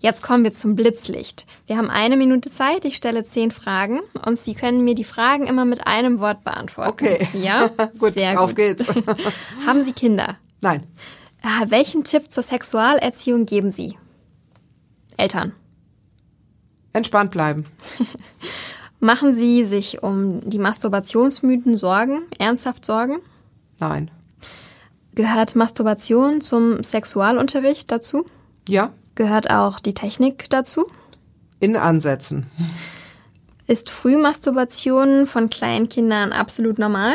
jetzt 0.00 0.22
kommen 0.22 0.42
wir 0.42 0.52
zum 0.52 0.74
Blitzlicht. 0.74 1.46
Wir 1.66 1.76
haben 1.76 1.88
eine 1.88 2.16
Minute 2.16 2.50
Zeit, 2.50 2.84
ich 2.84 2.96
stelle 2.96 3.24
zehn 3.24 3.52
Fragen 3.52 4.00
und 4.24 4.40
Sie 4.40 4.54
können 4.54 4.84
mir 4.84 4.96
die 4.96 5.04
Fragen 5.04 5.46
immer 5.46 5.64
mit 5.64 5.86
einem 5.86 6.18
Wort 6.18 6.42
beantworten. 6.42 6.90
Okay. 6.90 7.28
Ja? 7.32 7.68
gut, 7.98 8.14
Sehr 8.14 8.32
gut. 8.32 8.42
Auf 8.42 8.54
geht's. 8.56 8.86
haben 9.66 9.84
Sie 9.84 9.92
Kinder? 9.92 10.36
Nein. 10.60 10.82
Äh, 11.42 11.70
welchen 11.70 12.02
Tipp 12.02 12.32
zur 12.32 12.42
Sexualerziehung 12.42 13.46
geben 13.46 13.70
Sie? 13.70 13.96
Eltern. 15.16 15.52
Entspannt 16.92 17.30
bleiben. 17.30 17.66
Machen 19.06 19.32
Sie 19.32 19.62
sich 19.62 20.02
um 20.02 20.40
die 20.50 20.58
Masturbationsmythen 20.58 21.76
Sorgen, 21.76 22.22
ernsthaft 22.40 22.84
Sorgen? 22.84 23.20
Nein. 23.78 24.10
Gehört 25.14 25.54
Masturbation 25.54 26.40
zum 26.40 26.82
Sexualunterricht 26.82 27.88
dazu? 27.92 28.26
Ja. 28.68 28.90
Gehört 29.14 29.48
auch 29.48 29.78
die 29.78 29.94
Technik 29.94 30.50
dazu? 30.50 30.86
In 31.60 31.76
Ansätzen. 31.76 32.46
Ist 33.68 33.90
Frühmasturbation 33.90 35.28
von 35.28 35.50
Kleinkindern 35.50 36.32
absolut 36.32 36.80
normal? 36.80 37.14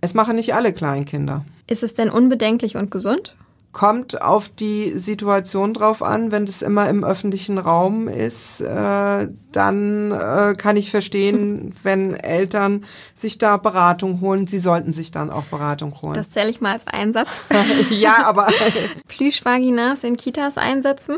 Es 0.00 0.14
machen 0.14 0.34
nicht 0.34 0.52
alle 0.52 0.72
Kleinkinder. 0.72 1.44
Ist 1.68 1.84
es 1.84 1.94
denn 1.94 2.10
unbedenklich 2.10 2.76
und 2.76 2.90
gesund? 2.90 3.36
Kommt 3.72 4.20
auf 4.22 4.48
die 4.48 4.98
Situation 4.98 5.74
drauf 5.74 6.02
an. 6.02 6.32
Wenn 6.32 6.46
das 6.46 6.62
immer 6.62 6.88
im 6.88 7.04
öffentlichen 7.04 7.58
Raum 7.58 8.08
ist, 8.08 8.60
äh, 8.60 9.28
dann 9.52 10.12
äh, 10.12 10.54
kann 10.56 10.76
ich 10.76 10.90
verstehen, 10.90 11.74
wenn 11.82 12.14
Eltern 12.14 12.84
sich 13.14 13.38
da 13.38 13.56
Beratung 13.56 14.20
holen. 14.20 14.46
Sie 14.46 14.58
sollten 14.58 14.92
sich 14.92 15.10
dann 15.10 15.30
auch 15.30 15.44
Beratung 15.44 16.00
holen. 16.00 16.14
Das 16.14 16.30
zähle 16.30 16.50
ich 16.50 16.60
mal 16.60 16.72
als 16.72 16.86
Einsatz. 16.86 17.44
ja, 17.90 18.26
aber 18.26 18.48
Plüschvaginas 19.08 20.02
in 20.04 20.16
Kitas 20.16 20.58
einsetzen? 20.58 21.16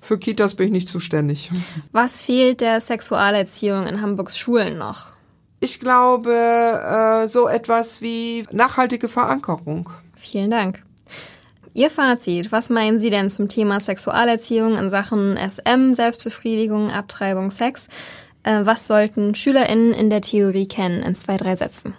Für 0.00 0.18
Kitas 0.18 0.54
bin 0.54 0.66
ich 0.66 0.72
nicht 0.72 0.88
zuständig. 0.88 1.50
Was 1.92 2.22
fehlt 2.22 2.60
der 2.60 2.82
Sexualerziehung 2.82 3.86
in 3.86 4.02
Hamburgs 4.02 4.36
Schulen 4.36 4.76
noch? 4.76 5.14
Ich 5.60 5.80
glaube, 5.80 6.30
äh, 6.30 7.26
so 7.26 7.48
etwas 7.48 8.02
wie 8.02 8.46
nachhaltige 8.52 9.08
Verankerung. 9.08 9.88
Vielen 10.14 10.50
Dank. 10.50 10.82
Ihr 11.76 11.90
Fazit, 11.90 12.52
was 12.52 12.70
meinen 12.70 13.00
Sie 13.00 13.10
denn 13.10 13.28
zum 13.28 13.48
Thema 13.48 13.80
Sexualerziehung 13.80 14.76
in 14.76 14.90
Sachen 14.90 15.36
SM, 15.36 15.92
Selbstbefriedigung, 15.92 16.92
Abtreibung, 16.92 17.50
Sex? 17.50 17.88
Äh, 18.44 18.60
was 18.62 18.86
sollten 18.86 19.34
SchülerInnen 19.34 19.92
in 19.92 20.08
der 20.08 20.20
Theorie 20.20 20.68
kennen 20.68 21.02
in 21.02 21.16
zwei, 21.16 21.36
drei 21.36 21.56
Sätzen? 21.56 21.94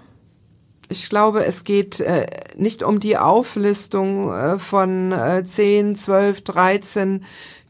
Ich 0.87 1.09
glaube, 1.09 1.43
es 1.43 1.65
geht 1.65 1.99
äh, 1.99 2.25
nicht 2.55 2.83
um 2.83 3.01
die 3.01 3.17
Auflistung 3.17 4.31
äh, 4.31 4.59
von 4.59 5.11
äh, 5.11 5.43
10, 5.43 5.95
12, 5.95 6.41
13 6.41 7.25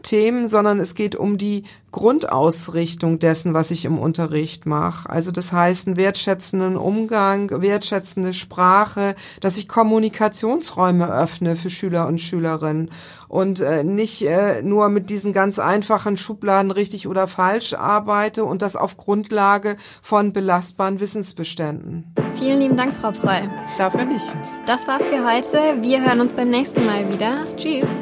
Themen, 0.06 0.48
sondern 0.48 0.80
es 0.80 0.96
geht 0.96 1.16
um 1.16 1.38
die 1.38 1.64
Grundausrichtung 1.92 3.20
dessen, 3.20 3.54
was 3.54 3.72
ich 3.72 3.86
im 3.86 3.98
Unterricht 3.98 4.66
mache. 4.66 5.10
Also 5.10 5.32
das 5.32 5.52
heißt, 5.52 5.88
einen 5.88 5.98
wertschätzenden 5.98 6.78
Umgang, 6.78 7.50
wertschätzende 7.62 8.34
Sprache, 8.34 9.16
dass 9.42 9.58
ich 9.58 9.68
Kommunikationsräume 9.68 11.12
öffne 11.12 11.56
für 11.56 11.70
Schüler 11.70 12.08
und 12.08 12.20
Schülerinnen 12.22 12.92
und 13.28 13.62
äh, 13.62 13.84
nicht 13.84 14.22
äh, 14.22 14.62
nur 14.62 14.90
mit 14.90 15.10
diesen 15.10 15.34
ganz 15.34 15.58
einfachen 15.58 16.18
Schubladen 16.18 16.72
richtig 16.72 17.08
oder 17.08 17.28
falsch 17.28 17.74
arbeite 17.74 18.46
und 18.46 18.62
das 18.62 18.76
auf 18.76 18.98
Grundlage 18.98 19.78
von 20.02 20.34
belastbaren 20.34 21.00
Wissensbeständen. 21.00 22.14
Vielen 22.38 22.60
lieben 22.60 22.78
Dank, 22.78 22.94
Frau 22.94 23.12
Proll. 23.12 23.50
Dafür 23.78 24.06
nicht. 24.06 24.26
Das 24.66 24.88
war's 24.88 25.08
für 25.08 25.26
heute. 25.26 25.82
Wir 25.82 26.06
hören 26.06 26.20
uns 26.20 26.34
beim 26.34 26.50
nächsten 26.50 26.86
Mal 26.86 27.12
wieder. 27.12 27.46
Tschüss. 27.58 28.02